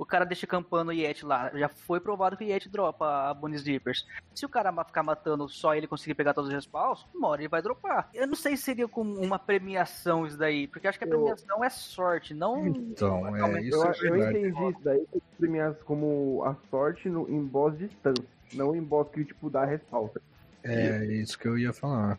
o 0.00 0.06
cara 0.06 0.24
deixa 0.24 0.46
campando 0.46 0.88
o 0.88 0.94
Yeti 0.94 1.26
lá. 1.26 1.50
Já 1.54 1.68
foi 1.68 2.00
provado 2.00 2.34
que 2.34 2.42
o 2.42 2.46
Yeti 2.46 2.70
dropa 2.70 3.28
a 3.28 3.34
Bonus 3.34 3.62
Dippers. 3.62 4.06
Se 4.34 4.46
o 4.46 4.48
cara 4.48 4.72
ficar 4.82 5.02
matando 5.02 5.46
só 5.46 5.74
ele 5.74 5.86
conseguir 5.86 6.14
pegar 6.14 6.32
todos 6.32 6.48
os 6.48 6.54
respawns, 6.54 7.04
uma 7.14 7.28
hora 7.28 7.42
ele 7.42 7.48
vai 7.50 7.60
dropar. 7.60 8.08
Eu 8.14 8.26
não 8.26 8.34
sei 8.34 8.56
se 8.56 8.62
seria 8.62 8.88
com 8.88 9.02
uma 9.02 9.38
premiação 9.38 10.26
isso 10.26 10.38
daí, 10.38 10.66
porque 10.66 10.88
acho 10.88 10.98
que 10.98 11.04
a 11.04 11.06
premiação 11.06 11.58
eu... 11.58 11.64
é 11.64 11.68
sorte, 11.68 12.32
não. 12.32 12.66
Então, 12.66 13.36
é 13.36 13.60
isso. 13.60 13.76
Eu, 14.02 14.16
eu 14.16 14.30
entendi 14.30 14.70
isso 14.70 14.80
daí, 14.82 15.06
premiação 15.38 15.84
como 15.84 16.44
a 16.46 16.56
sorte 16.70 17.10
no, 17.10 17.28
em 17.28 17.44
boss 17.44 17.76
distância, 17.76 18.24
não 18.54 18.74
em 18.74 18.82
boss 18.82 19.06
que 19.10 19.22
tipo 19.22 19.50
dá 19.50 19.66
resposta. 19.66 20.18
É 20.64 21.04
isso 21.04 21.38
que 21.38 21.46
eu 21.46 21.58
ia 21.58 21.74
falar. 21.74 22.18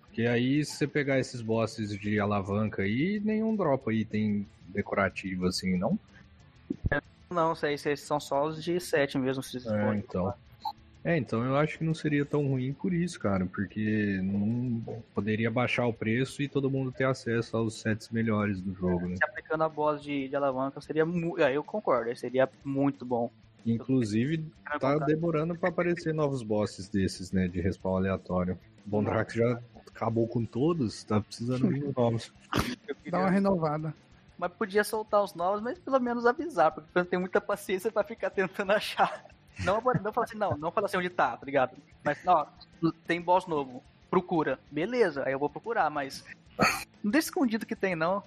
Porque 0.00 0.22
aí, 0.22 0.64
se 0.64 0.76
você 0.76 0.86
pegar 0.86 1.18
esses 1.18 1.42
bosses 1.42 1.90
de 1.90 2.18
alavanca 2.18 2.80
aí, 2.80 3.20
nenhum 3.22 3.54
dropa 3.54 3.92
item 3.92 4.46
decorativo 4.68 5.44
assim, 5.44 5.76
não? 5.76 5.98
Não, 7.30 7.52
esses 7.52 8.00
são 8.00 8.20
só 8.20 8.44
os 8.46 8.62
de 8.62 8.78
7 8.78 9.18
mesmo. 9.18 9.42
Se 9.42 9.56
é, 9.68 9.94
então. 9.96 10.34
É, 11.04 11.16
então 11.16 11.44
eu 11.44 11.56
acho 11.56 11.78
que 11.78 11.84
não 11.84 11.94
seria 11.94 12.24
tão 12.24 12.46
ruim 12.46 12.72
por 12.72 12.92
isso, 12.92 13.18
cara, 13.18 13.44
porque 13.44 14.20
não 14.22 14.80
poderia 15.12 15.50
baixar 15.50 15.84
o 15.86 15.92
preço 15.92 16.40
e 16.42 16.48
todo 16.48 16.70
mundo 16.70 16.92
ter 16.92 17.04
acesso 17.04 17.56
aos 17.56 17.80
sets 17.80 18.08
melhores 18.10 18.60
do 18.60 18.72
jogo, 18.72 19.08
né? 19.08 19.16
Se 19.16 19.24
aplicando 19.24 19.64
a 19.64 19.68
boss 19.68 20.00
de, 20.00 20.28
de 20.28 20.36
alavanca 20.36 20.80
seria 20.80 21.04
muito. 21.04 21.40
É, 21.40 21.56
eu 21.56 21.64
concordo, 21.64 22.14
seria 22.16 22.48
muito 22.64 23.04
bom. 23.04 23.30
Inclusive, 23.66 24.44
tá 24.80 24.96
demorando 24.98 25.56
para 25.56 25.70
aparecer 25.70 26.14
novos 26.14 26.42
bosses 26.42 26.88
desses, 26.88 27.32
né, 27.32 27.48
de 27.48 27.60
respawn 27.60 27.96
aleatório. 27.96 28.58
Bondrax 28.84 29.34
já 29.34 29.60
acabou 29.88 30.26
com 30.26 30.44
todos, 30.44 31.02
tá 31.04 31.20
precisando 31.20 31.72
de 31.72 31.80
novos. 31.96 32.32
Dá 33.08 33.18
uma 33.18 33.30
renovada 33.30 33.94
mas 34.42 34.52
podia 34.54 34.82
soltar 34.82 35.22
os 35.22 35.34
novos, 35.34 35.62
mas 35.62 35.78
pelo 35.78 36.00
menos 36.00 36.26
avisar, 36.26 36.72
porque 36.72 36.98
eu 36.98 37.04
tenho 37.04 37.20
muita 37.20 37.40
paciência 37.40 37.92
para 37.92 38.02
ficar 38.02 38.28
tentando 38.28 38.72
achar. 38.72 39.24
Não, 39.64 39.80
não 40.02 40.12
falar 40.12 40.24
assim, 40.24 40.38
não, 40.38 40.56
não 40.56 40.72
falar 40.72 40.86
assim 40.86 40.96
onde 40.96 41.10
tá, 41.10 41.36
tá 41.36 41.44
ligado? 41.44 41.76
Mas, 42.02 42.18
ó, 42.26 42.48
tem 43.06 43.20
boss 43.20 43.46
novo, 43.46 43.84
procura. 44.10 44.58
Beleza, 44.70 45.24
aí 45.26 45.32
eu 45.32 45.38
vou 45.38 45.50
procurar, 45.50 45.90
mas 45.90 46.24
não 47.04 47.10
deixa 47.10 47.26
escondido 47.26 47.66
que 47.66 47.76
tem, 47.76 47.94
não. 47.94 48.24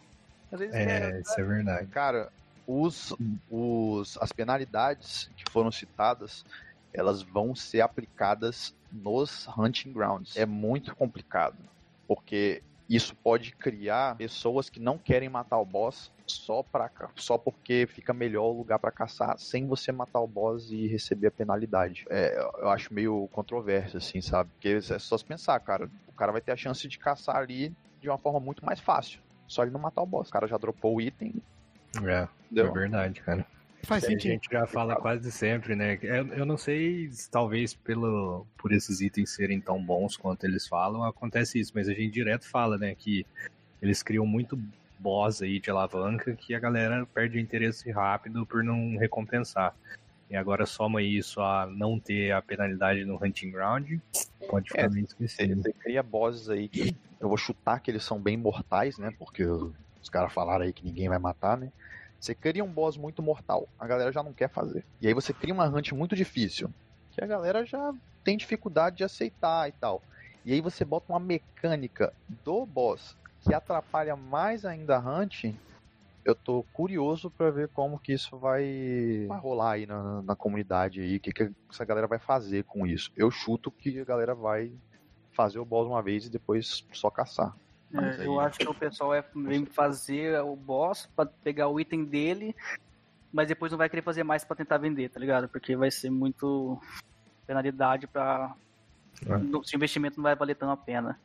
Às 0.52 0.60
vezes 0.60 0.76
é, 0.76 0.84
é, 0.84 1.20
isso 1.20 1.42
é 1.42 1.44
verdade. 1.44 1.88
Cara, 1.88 2.32
os, 2.68 3.12
os, 3.50 4.20
as 4.22 4.32
penalidades 4.32 5.32
que 5.36 5.52
foram 5.52 5.72
citadas, 5.72 6.46
elas 6.94 7.24
vão 7.24 7.56
ser 7.56 7.82
aplicadas 7.82 8.72
nos 8.92 9.48
hunting 9.58 9.94
grounds. 9.94 10.38
É 10.38 10.46
muito 10.46 10.96
complicado, 10.96 11.58
porque 12.08 12.62
isso 12.90 13.16
pode 13.16 13.52
criar 13.56 14.16
pessoas 14.16 14.70
que 14.70 14.80
não 14.80 14.98
querem 14.98 15.30
matar 15.30 15.60
o 15.60 15.66
boss 15.66 16.12
só, 16.28 16.64
pra, 16.64 16.90
só 17.16 17.38
porque 17.38 17.88
fica 17.88 18.14
melhor 18.14 18.46
o 18.46 18.58
lugar 18.58 18.80
para 18.80 18.92
caçar 18.92 19.38
sem 19.38 19.68
você 19.68 19.92
matar 19.92 20.20
o 20.20 20.28
boss 20.28 20.70
e 20.72 20.88
receber 20.88 21.28
a 21.28 21.32
penalidade. 21.32 22.06
É, 22.10 22.38
eu 22.60 22.70
acho 22.70 22.94
meio 22.94 23.28
controverso, 23.32 23.98
assim, 23.98 24.22
sabe? 24.22 24.52
Porque 24.52 24.70
é 24.70 25.00
só 25.00 25.18
se 25.18 25.26
pensar, 25.26 25.60
cara. 25.60 25.90
O 26.08 26.14
cara 26.14 26.32
vai 26.32 26.42
ter 26.42 26.52
a 26.52 26.58
chance 26.58 26.88
de 26.88 26.98
caçar 26.98 27.38
ali 27.38 27.74
de 28.00 28.10
uma 28.10 28.18
forma 28.18 28.40
muito 28.40 28.64
mais 28.66 28.80
fácil. 28.80 29.20
Só 29.48 29.64
ele 29.64 29.72
não 29.72 29.80
matar 29.80 30.02
o 30.02 30.08
boss. 30.08 30.30
O 30.30 30.32
cara 30.32 30.48
já 30.48 30.58
dropou 30.58 30.96
o 30.96 31.02
item. 31.02 31.34
É, 32.04 32.28
Deu. 32.50 32.68
é 32.68 32.72
verdade, 32.72 33.22
cara. 33.22 33.46
Faz 33.86 34.04
a 34.04 34.10
gente 34.10 34.50
já 34.52 34.66
fala 34.66 34.96
quase 34.96 35.32
sempre, 35.32 35.76
né? 35.76 36.00
Eu, 36.02 36.28
eu 36.30 36.46
não 36.46 36.58
sei, 36.58 37.10
talvez 37.32 37.74
pelo, 37.74 38.46
por 38.58 38.72
esses 38.72 39.00
itens 39.02 39.30
serem 39.30 39.62
tão 39.62 39.82
bons 39.84 40.18
quanto 40.18 40.44
eles 40.46 40.68
falam, 40.68 41.04
acontece 41.04 41.60
isso, 41.60 41.72
mas 41.76 41.88
a 41.88 41.94
gente 41.94 42.12
direto 42.12 42.50
fala, 42.50 42.78
né, 42.78 42.96
que 42.96 43.26
eles 43.82 44.02
criam 44.02 44.26
muito 44.26 44.60
boss 44.98 45.42
aí 45.42 45.60
de 45.60 45.70
alavanca 45.70 46.34
que 46.36 46.56
a 46.56 46.60
galera 46.60 47.06
perde 47.06 47.38
o 47.38 47.42
interesse 47.42 47.92
rápido 47.92 48.46
por 48.46 48.64
não 48.64 48.98
recompensar. 48.98 49.76
E 50.30 50.36
agora 50.36 50.66
soma 50.66 51.04
isso 51.04 51.40
a 51.40 51.68
não 51.68 52.00
ter 52.00 52.32
a 52.32 52.42
penalidade 52.42 53.06
no 53.06 53.24
Hunting 53.24 53.52
Ground, 53.52 54.00
pode 54.50 54.70
ficar 54.70 54.86
é, 54.86 54.90
meio 54.90 55.06
esquecido. 55.06 55.62
Você 55.62 55.74
cria 55.74 56.02
bosses 56.02 56.50
aí 56.50 56.68
que 56.68 56.96
eu 57.20 57.28
vou 57.28 57.38
chutar 57.38 57.80
que 57.80 57.92
eles 57.92 58.04
são 58.04 58.20
bem 58.20 58.36
mortais, 58.36 58.98
né? 58.98 59.14
Porque 59.20 59.44
os 59.46 60.10
caras 60.10 60.34
falaram 60.34 60.66
aí 60.66 60.74
que 60.74 60.84
ninguém 60.84 61.08
vai 61.08 61.20
matar, 61.20 61.58
né? 61.58 61.72
Você 62.26 62.34
cria 62.34 62.64
um 62.64 62.72
boss 62.72 62.98
muito 62.98 63.22
mortal, 63.22 63.70
a 63.78 63.86
galera 63.86 64.12
já 64.12 64.24
não 64.24 64.34
quer 64.34 64.50
fazer. 64.50 64.84
E 65.00 65.08
aí 65.08 65.14
você 65.14 65.32
cria 65.32 65.54
uma 65.54 65.68
hunt 65.68 65.92
muito 65.92 66.16
difícil, 66.16 66.72
que 67.12 67.24
a 67.24 67.28
galera 67.28 67.64
já 67.64 67.94
tem 68.24 68.36
dificuldade 68.36 68.98
de 68.98 69.04
aceitar 69.04 69.70
e 69.70 69.72
tal. 69.74 70.02
E 70.44 70.52
aí 70.52 70.60
você 70.60 70.84
bota 70.84 71.14
uma 71.14 71.20
mecânica 71.20 72.12
do 72.44 72.66
boss 72.66 73.16
que 73.42 73.54
atrapalha 73.54 74.16
mais 74.16 74.66
ainda 74.66 74.98
a 74.98 75.00
hunt. 75.00 75.54
Eu 76.24 76.34
tô 76.34 76.66
curioso 76.74 77.30
para 77.30 77.52
ver 77.52 77.70
como 77.70 78.00
que 78.00 78.14
isso 78.14 78.40
vai, 78.40 79.28
vai 79.28 79.40
rolar 79.40 79.74
aí 79.74 79.86
na, 79.86 80.24
na 80.24 80.36
comunidade 80.36 81.02
aí, 81.02 81.18
o 81.18 81.20
que, 81.20 81.32
que 81.32 81.52
essa 81.70 81.86
galera 81.86 82.08
vai 82.08 82.18
fazer 82.18 82.64
com 82.64 82.88
isso. 82.88 83.12
Eu 83.16 83.30
chuto 83.30 83.70
que 83.70 84.00
a 84.00 84.04
galera 84.04 84.34
vai 84.34 84.74
fazer 85.32 85.60
o 85.60 85.66
boss 85.66 85.86
uma 85.86 86.02
vez 86.02 86.26
e 86.26 86.32
depois 86.32 86.84
só 86.92 87.12
caçar. 87.12 87.56
É, 88.02 88.26
eu 88.26 88.40
acho 88.40 88.60
que 88.60 88.68
o 88.68 88.74
pessoal 88.74 89.14
é, 89.14 89.24
vem 89.36 89.66
fazer 89.66 90.42
o 90.42 90.56
boss 90.56 91.10
para 91.16 91.30
pegar 91.44 91.68
o 91.68 91.80
item 91.80 92.04
dele, 92.06 92.56
mas 93.32 93.48
depois 93.48 93.72
não 93.72 93.78
vai 93.78 93.90
querer 93.90 94.02
fazer 94.02 94.24
mais 94.24 94.44
para 94.44 94.56
tentar 94.56 94.78
vender, 94.78 95.10
tá 95.10 95.20
ligado? 95.20 95.48
Porque 95.48 95.76
vai 95.76 95.92
ser 95.92 96.10
muito 96.10 96.80
penalidade 97.46 98.08
para 98.08 98.56
é. 99.26 99.36
o 99.36 99.62
investimento 99.76 100.18
não 100.18 100.24
vai 100.24 100.36
valer 100.36 100.56
tão 100.56 100.70
a 100.70 100.78
pena. 100.78 101.20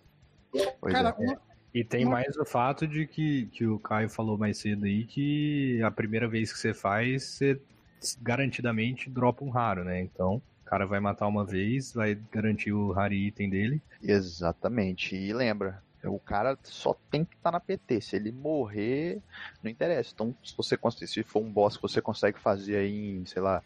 Pois 0.80 0.92
Cara, 0.92 1.14
é. 1.18 1.22
uma... 1.22 1.40
E 1.72 1.84
tem 1.84 2.04
mais 2.04 2.36
o 2.36 2.44
fato 2.44 2.86
de 2.86 3.06
que, 3.06 3.46
que 3.46 3.64
o 3.64 3.78
Caio 3.78 4.08
falou 4.08 4.36
mais 4.36 4.58
cedo 4.58 4.86
aí, 4.86 5.04
que 5.04 5.80
a 5.82 5.90
primeira 5.90 6.26
vez 6.26 6.52
que 6.52 6.58
você 6.58 6.74
faz, 6.74 7.22
você 7.22 7.60
garantidamente 8.20 9.08
dropa 9.08 9.44
um 9.44 9.50
raro, 9.50 9.84
né? 9.84 10.00
Então, 10.00 10.42
o 10.62 10.64
cara 10.64 10.84
vai 10.84 10.98
matar 10.98 11.28
uma 11.28 11.44
vez, 11.44 11.92
vai 11.92 12.18
garantir 12.32 12.72
o 12.72 12.90
raro 12.90 13.14
item 13.14 13.48
dele. 13.48 13.80
Exatamente. 14.02 15.14
E 15.14 15.32
lembra, 15.32 15.80
o 16.08 16.18
cara 16.18 16.58
só 16.62 16.96
tem 17.10 17.24
que 17.24 17.34
estar 17.34 17.50
tá 17.50 17.52
na 17.52 17.60
PT. 17.60 18.00
Se 18.00 18.16
ele 18.16 18.32
morrer, 18.32 19.20
não 19.62 19.70
interessa. 19.70 20.12
Então, 20.14 20.34
se 20.42 20.56
você 20.56 20.78
se 21.06 21.22
for 21.22 21.42
um 21.42 21.52
boss 21.52 21.76
que 21.76 21.82
você 21.82 22.00
consegue 22.00 22.38
fazer 22.38 22.76
aí 22.76 23.16
em, 23.16 23.26
sei 23.26 23.42
lá, 23.42 23.62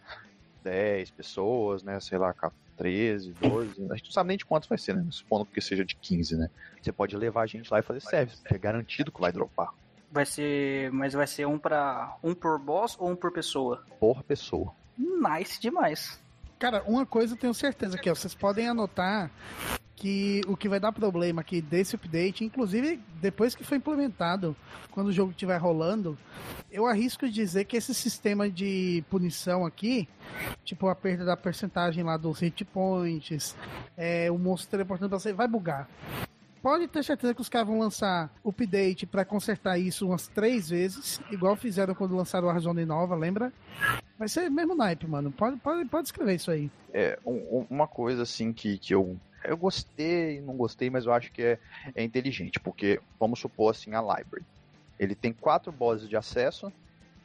10 0.63 1.11
pessoas, 1.11 1.83
né? 1.83 2.01
Sei 2.01 2.19
lá, 2.19 2.35
13, 2.77 3.33
12. 3.41 3.93
A 3.93 3.97
gente 3.97 4.07
não 4.07 4.13
sabe 4.13 4.29
nem 4.29 4.37
de 4.37 4.45
quantos 4.45 4.69
vai 4.69 4.79
ser, 4.79 4.97
né? 4.97 5.07
Supondo 5.11 5.47
que 5.47 5.61
seja 5.61 5.85
de 5.85 5.95
15, 5.95 6.37
né? 6.37 6.51
Você 6.83 6.93
pode 6.93 7.17
levar 7.17 7.43
a 7.43 7.47
gente 7.47 7.71
lá 7.71 7.79
e 7.79 7.83
fazer 7.83 8.01
service, 8.01 8.41
porque 8.41 8.55
é 8.55 8.59
garantido 8.59 9.13
que 9.13 9.21
vai 9.21 9.33
dropar. 9.33 9.73
Vai 10.11 10.27
ser. 10.27 10.91
Mas 10.93 11.13
vai 11.13 11.27
ser 11.27 11.47
um 11.47 11.59
para 11.59 12.17
um 12.23 12.35
por 12.35 12.59
boss 12.59 12.97
ou 12.99 13.11
um 13.11 13.17
por 13.17 13.33
pessoa? 13.33 13.85
Por 14.01 14.23
pessoa. 14.23 14.73
Nice 14.99 15.61
demais. 15.61 16.21
Cara, 16.59 16.83
uma 16.85 17.05
coisa 17.05 17.35
eu 17.35 17.39
tenho 17.39 17.53
certeza 17.53 17.97
aqui, 17.97 18.09
ó. 18.09 18.15
Vocês 18.15 18.35
podem 18.35 18.69
anotar 18.69 19.31
que 20.05 20.43
o 20.47 20.55
que 20.55 20.69
vai 20.69 20.79
dar 20.79 20.93
problema 20.93 21.41
aqui 21.41 21.63
desse 21.63 21.97
update, 21.97 22.45
inclusive 22.45 23.01
depois 23.23 23.55
que 23.55 23.65
foi 23.65 23.79
implementado, 23.79 24.55
quando 24.91 25.07
o 25.07 25.13
jogo 25.13 25.31
estiver 25.31 25.57
rolando, 25.57 26.19
eu 26.71 26.85
arrisco 26.85 27.27
dizer 27.27 27.65
que 27.65 27.75
esse 27.75 27.95
sistema 27.95 28.51
de 28.51 29.03
punição 29.09 29.65
aqui, 29.65 30.07
tipo 30.63 30.89
a 30.89 30.95
perda 30.95 31.25
da 31.25 31.39
percentagem 31.39 32.05
lá 32.05 32.19
dos 32.19 32.41
hit 32.41 32.67
points, 32.67 33.57
é, 33.97 34.31
o 34.31 34.37
monstro 34.37 34.73
teleportando 34.73 35.09
pra 35.09 35.19
você, 35.19 35.33
vai 35.33 35.49
bugar 35.49 35.89
pode 36.61 36.89
ter 36.89 37.05
certeza 37.05 37.35
que 37.35 37.43
os 37.43 37.49
caras 37.51 37.69
vão 37.69 37.79
lançar 37.79 38.35
update 38.43 39.05
para 39.05 39.23
consertar 39.23 39.77
isso 39.77 40.07
umas 40.07 40.27
três 40.29 40.71
vezes, 40.71 41.21
igual 41.31 41.55
fizeram 41.57 41.95
quando 41.95 42.17
lançaram 42.17 42.49
a 42.49 42.53
Warzone 42.53 42.87
nova, 42.87 43.15
lembra? 43.15 43.53
Vai 44.19 44.29
ser 44.29 44.51
mesmo 44.51 44.75
naipe, 44.75 45.07
mano. 45.07 45.31
Pode, 45.31 45.59
pode, 45.59 45.85
pode 45.85 46.09
escrever 46.09 46.37
isso 46.37 46.51
aí. 46.51 46.71
É, 46.91 47.19
um, 47.27 47.67
uma 47.69 47.87
coisa 47.87 48.23
assim 48.23 48.51
que, 48.51 48.79
que 48.79 48.95
eu, 48.95 49.15
eu 49.45 49.57
gostei, 49.57 50.41
não 50.41 50.57
gostei, 50.57 50.91
mas 50.91 51.07
eu 51.07 51.13
acho 51.13 51.31
que 51.33 51.43
é, 51.43 51.59
é 51.95 52.03
inteligente, 52.03 52.61
porque 52.61 53.01
vamos 53.19 53.39
supor 53.39 53.71
assim 53.71 53.95
a 53.95 54.01
library. 54.01 54.45
Ele 54.99 55.15
tem 55.15 55.33
quatro 55.33 55.73
bosses 55.73 56.09
de 56.09 56.17
acesso, 56.17 56.73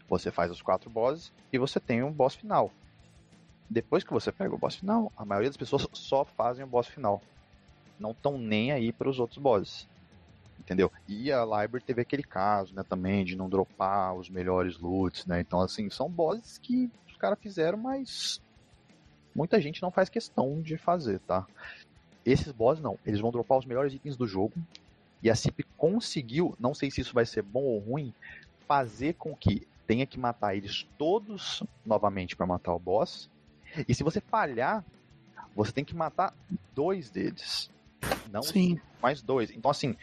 você 0.08 0.32
faz 0.32 0.52
os 0.52 0.62
quatro 0.62 0.90
bosses 0.90 1.32
e 1.52 1.58
você 1.58 1.80
tem 1.80 2.04
um 2.04 2.12
boss 2.12 2.36
final. 2.36 2.72
Depois 3.70 4.04
que 4.04 4.12
você 4.12 4.32
pega 4.32 4.54
o 4.54 4.58
boss 4.58 4.76
final, 4.76 5.12
a 5.16 5.24
maioria 5.24 5.50
das 5.50 5.58
pessoas 5.58 5.88
só 5.94 6.26
fazem 6.26 6.66
o 6.66 6.68
boss 6.68 6.88
final 6.88 7.22
não 8.00 8.12
estão 8.12 8.38
nem 8.38 8.72
aí 8.72 8.92
para 8.94 9.10
os 9.10 9.20
outros 9.20 9.38
bosses. 9.38 9.88
Entendeu? 10.58 10.92
E 11.08 11.32
a 11.32 11.44
Library 11.44 11.84
teve 11.84 12.02
aquele 12.02 12.24
caso, 12.24 12.74
né, 12.74 12.84
também, 12.84 13.26
de 13.26 13.36
não 13.36 13.50
dropar 13.50 14.14
os 14.14 14.30
melhores 14.30 14.78
loots, 14.78 15.26
né? 15.26 15.42
Então, 15.42 15.60
assim, 15.62 15.90
são 15.90 16.10
bosses 16.10 16.58
que 16.58 16.90
os 17.08 17.18
caras 17.18 17.40
fizeram, 17.40 17.78
mas 17.78 18.42
muita 19.34 19.60
gente 19.60 19.82
não 19.82 19.92
faz 19.92 20.10
questão 20.10 20.62
de 20.62 20.78
fazer, 20.78 21.20
tá? 21.22 21.46
Esses 22.26 22.52
bosses 22.52 22.84
não, 22.84 22.98
eles 23.06 23.20
vão 23.20 23.32
dropar 23.32 23.58
os 23.58 23.66
melhores 23.66 23.94
itens 23.94 24.18
do 24.18 24.28
jogo. 24.28 24.54
E 25.22 25.30
a 25.30 25.36
CIP 25.36 25.66
conseguiu, 25.76 26.56
não 26.60 26.74
sei 26.74 26.90
se 26.90 27.02
isso 27.02 27.14
vai 27.14 27.26
ser 27.26 27.42
bom 27.42 27.64
ou 27.64 27.80
ruim, 27.80 28.14
fazer 28.68 29.16
com 29.16 29.36
que 29.36 29.68
tenha 29.86 30.06
que 30.06 30.20
matar 30.20 30.56
eles 30.56 30.86
todos 30.98 31.64
novamente 31.86 32.36
para 32.36 32.46
matar 32.46 32.74
o 32.74 32.80
boss. 32.80 33.28
E 33.88 33.94
se 33.94 34.04
você 34.04 34.22
falhar, 34.22 34.86
você 35.56 35.72
tem 35.72 35.84
que 35.84 35.96
matar 35.96 36.34
dois 36.74 37.10
deles. 37.10 37.70
Não 38.32 38.42
Sim. 38.42 38.80
mais 39.02 39.22
dois. 39.22 39.52
Então, 39.52 39.72
assim, 39.72 39.96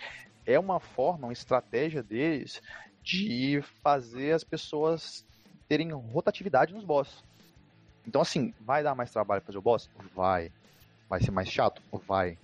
é 0.45 0.59
uma 0.59 0.81
forma, 0.81 1.29
uma 1.29 1.33
estratégia 1.33 2.03
deles 2.03 2.61
de 3.03 3.63
fazer 3.83 4.33
as 4.33 4.45
pessoas 4.45 5.25
terem 5.69 5.93
rotatividade 5.93 6.75
nos 6.75 6.85
boss. 6.85 7.23
Então, 8.07 8.21
assim, 8.21 8.53
vai 8.61 8.83
dar 8.83 8.95
mais 8.95 9.11
trabalho 9.11 9.43
fazer 9.43 9.59
o 9.59 9.63
boss? 9.63 9.89
Vai. 10.15 10.51
Vai 11.09 11.21
ser 11.21 11.31
mais 11.31 11.49
chato? 11.49 11.81
Vai. 12.07 12.39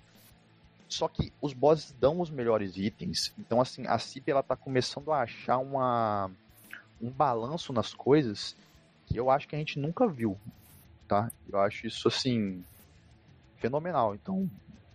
Só 0.88 1.08
que 1.08 1.32
os 1.40 1.52
bosses 1.52 1.92
dão 1.92 2.20
os 2.20 2.30
melhores 2.30 2.76
itens. 2.76 3.32
Então, 3.38 3.60
assim, 3.60 3.86
a 3.86 3.98
CIP 3.98 4.30
ela 4.30 4.42
tá 4.42 4.54
começando 4.54 5.10
a 5.10 5.22
achar 5.22 5.58
uma, 5.58 6.30
um 7.00 7.10
balanço 7.10 7.72
nas 7.72 7.94
coisas 7.94 8.54
que 9.06 9.18
eu 9.18 9.30
acho 9.30 9.48
que 9.48 9.56
a 9.56 9.58
gente 9.58 9.78
nunca 9.78 10.06
viu. 10.06 10.36
Tá? 11.08 11.30
Eu 11.50 11.60
acho 11.60 11.86
isso, 11.86 12.08
assim, 12.08 12.62
fenomenal. 13.56 14.14
Então, 14.14 14.48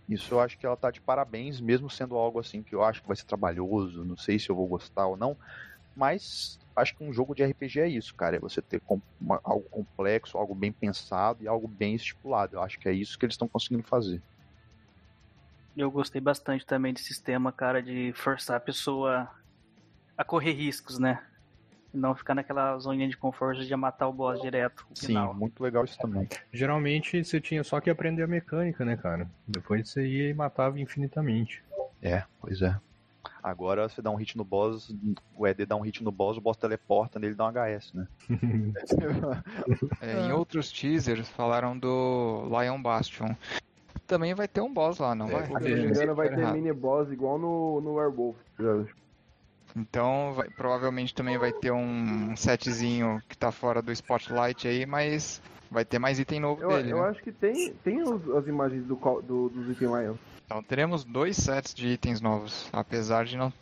isso 0.08 0.34
eu 0.34 0.40
acho 0.40 0.56
que 0.56 0.64
ela 0.64 0.76
tá 0.76 0.90
de 0.90 1.00
parabéns, 1.00 1.60
mesmo 1.60 1.90
sendo 1.90 2.16
algo 2.16 2.38
assim 2.38 2.62
que 2.62 2.74
eu 2.74 2.82
acho 2.82 3.02
que 3.02 3.08
vai 3.08 3.16
ser 3.16 3.24
trabalhoso, 3.24 4.04
não 4.04 4.16
sei 4.16 4.38
se 4.38 4.48
eu 4.48 4.56
vou 4.56 4.66
gostar 4.66 5.06
ou 5.06 5.16
não, 5.16 5.36
mas 5.94 6.58
acho 6.78 6.96
que 6.96 7.04
um 7.04 7.12
jogo 7.12 7.34
de 7.34 7.44
RPG 7.44 7.80
é 7.80 7.88
isso, 7.88 8.14
cara, 8.14 8.36
é 8.36 8.40
você 8.40 8.62
ter 8.62 8.80
uma, 9.20 9.40
algo 9.44 9.68
complexo, 9.68 10.38
algo 10.38 10.54
bem 10.54 10.72
pensado 10.72 11.42
e 11.42 11.48
algo 11.48 11.68
bem 11.68 11.94
estipulado. 11.94 12.56
Eu 12.56 12.62
acho 12.62 12.78
que 12.78 12.88
é 12.88 12.92
isso 12.92 13.18
que 13.18 13.26
eles 13.26 13.34
estão 13.34 13.48
conseguindo 13.48 13.82
fazer. 13.82 14.22
Eu 15.76 15.90
gostei 15.90 16.20
bastante 16.20 16.66
também 16.66 16.92
desse 16.92 17.06
sistema, 17.06 17.52
cara, 17.52 17.82
de 17.82 18.12
forçar 18.14 18.56
a 18.56 18.60
pessoa 18.60 19.30
a 20.16 20.24
correr 20.24 20.52
riscos, 20.52 20.98
né? 20.98 21.22
Não 21.94 22.14
ficar 22.14 22.34
naquela 22.34 22.76
zoninha 22.78 23.08
de 23.08 23.16
conforto 23.16 23.64
de 23.64 23.76
matar 23.76 24.08
o 24.08 24.12
boss 24.12 24.40
direto. 24.40 24.84
Sim, 24.92 25.06
final. 25.06 25.32
muito 25.32 25.62
legal 25.62 25.84
isso 25.84 25.96
também. 25.98 26.28
Geralmente 26.52 27.24
você 27.24 27.40
tinha 27.40 27.62
só 27.62 27.80
que 27.80 27.88
aprender 27.88 28.24
a 28.24 28.26
mecânica, 28.26 28.84
né, 28.84 28.96
cara? 28.96 29.30
Depois 29.46 29.88
você 29.88 30.06
ia 30.06 30.28
e 30.28 30.34
matava 30.34 30.80
infinitamente. 30.80 31.62
É, 32.02 32.24
pois 32.40 32.60
é. 32.60 32.78
Agora 33.42 33.88
você 33.88 34.02
dá 34.02 34.10
um 34.10 34.16
hit 34.16 34.36
no 34.36 34.44
boss, 34.44 34.94
o 35.36 35.46
ED 35.46 35.66
dá 35.66 35.76
um 35.76 35.80
hit 35.80 36.02
no 36.02 36.10
boss, 36.10 36.36
o 36.36 36.40
boss 36.40 36.56
teleporta 36.56 37.18
nele 37.18 37.34
e 37.34 37.36
dá 37.36 37.46
um 37.46 37.50
HS, 37.50 37.92
né? 37.94 38.08
é, 40.00 40.20
em 40.26 40.32
outros 40.32 40.70
teasers 40.72 41.28
falaram 41.28 41.78
do 41.78 42.48
Lion 42.48 42.80
Bastion. 42.82 43.34
Também 44.06 44.34
vai 44.34 44.48
ter 44.48 44.60
um 44.60 44.72
boss 44.72 44.98
lá, 44.98 45.14
não 45.14 45.28
é, 45.28 45.32
vai? 45.32 45.46
Se 45.46 45.52
não 45.52 45.60
me 45.60 45.86
engano, 45.86 46.14
vai 46.14 46.28
ter 46.28 46.52
mini 46.52 46.72
boss 46.72 47.10
igual 47.12 47.38
no, 47.38 47.80
no 47.80 47.94
Werewolf. 47.94 48.36
Então, 49.76 50.32
vai, 50.34 50.48
provavelmente 50.48 51.14
também 51.14 51.38
vai 51.38 51.52
ter 51.52 51.70
um 51.70 52.34
setzinho 52.36 53.22
que 53.28 53.36
tá 53.36 53.52
fora 53.52 53.82
do 53.82 53.92
Spotlight 53.92 54.66
aí, 54.66 54.86
mas 54.86 55.42
vai 55.70 55.84
ter 55.84 55.98
mais 55.98 56.18
item 56.18 56.40
novo 56.40 56.62
eu, 56.62 56.70
dele. 56.70 56.92
Eu 56.92 57.02
né? 57.02 57.08
acho 57.08 57.22
que 57.22 57.30
tem, 57.30 57.72
tem 57.84 58.02
os, 58.02 58.28
as 58.30 58.46
imagens 58.46 58.84
do, 58.84 58.96
do, 59.22 59.48
dos 59.50 59.70
itens 59.70 59.90
Lion. 59.90 60.14
Então 60.48 60.62
teremos 60.62 61.04
dois 61.04 61.36
sets 61.36 61.74
de 61.74 61.88
itens 61.88 62.22
novos, 62.22 62.70
apesar 62.72 63.26
de 63.26 63.36
não, 63.36 63.52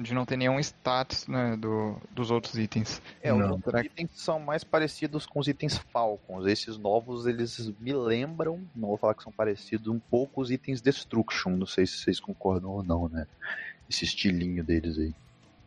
de 0.00 0.14
não 0.14 0.24
ter 0.24 0.36
nenhum 0.36 0.60
status 0.60 1.26
né, 1.26 1.56
do, 1.56 1.96
dos 2.12 2.30
outros 2.30 2.56
itens. 2.56 3.02
É, 3.20 3.32
não. 3.32 3.56
os 3.56 3.84
itens 3.84 4.10
são 4.12 4.38
mais 4.38 4.62
parecidos 4.62 5.26
com 5.26 5.40
os 5.40 5.48
itens 5.48 5.76
Falcons. 5.92 6.46
Esses 6.46 6.78
novos, 6.78 7.26
eles 7.26 7.72
me 7.80 7.92
lembram, 7.92 8.62
não 8.76 8.90
vou 8.90 8.96
falar 8.96 9.14
que 9.14 9.24
são 9.24 9.32
parecidos, 9.32 9.88
um 9.88 9.98
pouco 9.98 10.40
os 10.40 10.52
itens 10.52 10.80
Destruction. 10.80 11.50
Não 11.50 11.66
sei 11.66 11.84
se 11.84 11.98
vocês 11.98 12.20
concordam 12.20 12.70
ou 12.70 12.82
não, 12.84 13.08
né? 13.08 13.26
Esse 13.90 14.04
estilinho 14.04 14.62
deles 14.62 14.96
aí. 14.98 15.12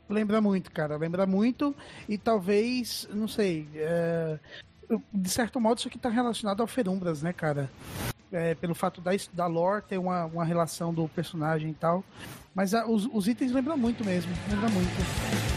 Lembra 0.08 0.40
muito, 0.40 0.72
cara. 0.72 0.96
Lembra 0.96 1.26
muito. 1.26 1.76
E 2.08 2.18
talvez, 2.18 3.06
não 3.14 3.28
sei. 3.28 3.68
É... 3.76 4.40
De 5.14 5.30
certo 5.30 5.60
modo, 5.60 5.80
isso 5.80 5.90
aqui 5.90 6.00
tá 6.00 6.08
relacionado 6.08 6.62
ao 6.62 6.68
Ferumbras, 6.68 7.22
né, 7.22 7.34
cara? 7.34 7.70
É, 8.32 8.54
pelo 8.54 8.76
fato 8.76 9.02
da, 9.02 9.12
da 9.34 9.48
lore 9.48 9.84
ter 9.88 9.98
uma, 9.98 10.26
uma 10.26 10.46
relação 10.46 10.94
do 10.94 11.08
personagem 11.08 11.72
e 11.72 11.74
tal. 11.74 12.04
Mas 12.54 12.74
a, 12.74 12.86
os, 12.86 13.08
os 13.12 13.28
itens 13.28 13.52
lembram 13.52 13.78
muito 13.78 14.06
mesmo. 14.06 14.32
Lembra 14.50 14.70
muito. 14.70 15.49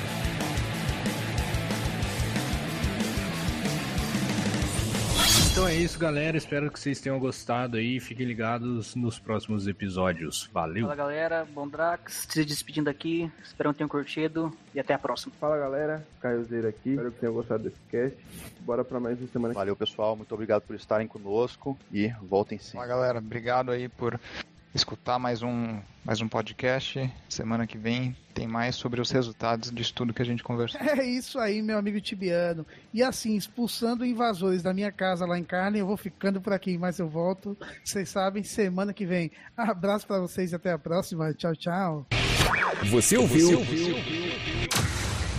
Então 5.62 5.70
é 5.70 5.76
isso, 5.76 5.96
galera. 5.96 6.36
Espero 6.36 6.68
que 6.72 6.80
vocês 6.80 7.00
tenham 7.00 7.20
gostado 7.20 7.76
aí. 7.76 8.00
Fiquem 8.00 8.26
ligados 8.26 8.96
nos 8.96 9.20
próximos 9.20 9.68
episódios. 9.68 10.50
Valeu. 10.52 10.82
Fala, 10.82 10.96
galera. 10.96 11.46
Bom 11.54 11.68
Drax. 11.68 12.26
Se 12.28 12.44
despedindo 12.44 12.90
aqui. 12.90 13.30
Espero 13.44 13.70
que 13.70 13.78
tenham 13.78 13.88
curtido. 13.88 14.52
E 14.74 14.80
até 14.80 14.92
a 14.92 14.98
próxima. 14.98 15.32
Fala, 15.38 15.56
galera. 15.56 16.04
Caio 16.20 16.42
Zeira 16.42 16.70
aqui. 16.70 16.90
Espero 16.90 17.12
que 17.12 17.20
tenham 17.20 17.32
gostado 17.32 17.62
desse 17.62 17.78
cast. 17.88 18.18
Bora 18.62 18.84
pra 18.84 18.98
mais 18.98 19.20
uma 19.20 19.28
semana. 19.28 19.54
Valeu, 19.54 19.76
pessoal. 19.76 20.16
Muito 20.16 20.34
obrigado 20.34 20.62
por 20.62 20.74
estarem 20.74 21.06
conosco. 21.06 21.78
E 21.92 22.08
voltem 22.20 22.58
sim. 22.58 22.72
Fala, 22.72 22.88
galera. 22.88 23.18
Obrigado 23.20 23.70
aí 23.70 23.88
por 23.88 24.18
escutar 24.74 25.18
mais 25.18 25.42
um, 25.42 25.78
mais 26.04 26.20
um 26.20 26.28
podcast. 26.28 27.10
Semana 27.28 27.66
que 27.66 27.76
vem 27.76 28.16
tem 28.34 28.46
mais 28.46 28.74
sobre 28.76 29.00
os 29.00 29.10
resultados 29.10 29.70
de 29.70 29.82
estudo 29.82 30.14
que 30.14 30.22
a 30.22 30.24
gente 30.24 30.42
conversou. 30.42 30.80
É 30.92 31.04
isso 31.04 31.38
aí, 31.38 31.62
meu 31.62 31.78
amigo 31.78 32.00
Tibiano. 32.00 32.66
E 32.92 33.02
assim, 33.02 33.36
expulsando 33.36 34.04
invasores 34.04 34.62
da 34.62 34.72
minha 34.72 34.92
casa 34.92 35.26
lá 35.26 35.38
em 35.38 35.44
Carne, 35.44 35.78
eu 35.78 35.86
vou 35.86 35.96
ficando 35.96 36.40
por 36.40 36.52
aqui, 36.52 36.76
mas 36.78 36.98
eu 36.98 37.08
volto. 37.08 37.56
Vocês 37.84 38.08
sabem, 38.08 38.42
semana 38.42 38.92
que 38.92 39.06
vem. 39.06 39.30
Abraço 39.56 40.06
para 40.06 40.20
vocês 40.20 40.52
e 40.52 40.54
até 40.54 40.72
a 40.72 40.78
próxima. 40.78 41.32
Tchau, 41.34 41.56
tchau. 41.56 42.06
Você 42.90 43.16
ouviu? 43.16 43.48
Você 43.48 43.54
ouviu? 43.54 43.96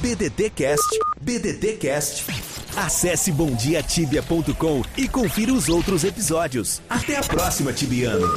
BDT 0.02 0.50
Cast. 0.50 1.00
BDT 1.22 1.78
Cast. 1.78 2.26
Acesse 2.76 3.32
bomdiatibia.com 3.32 4.82
e 4.98 5.08
confira 5.08 5.54
os 5.54 5.70
outros 5.70 6.04
episódios. 6.04 6.82
Até 6.90 7.18
a 7.18 7.22
próxima, 7.22 7.72
Tibiano. 7.72 8.28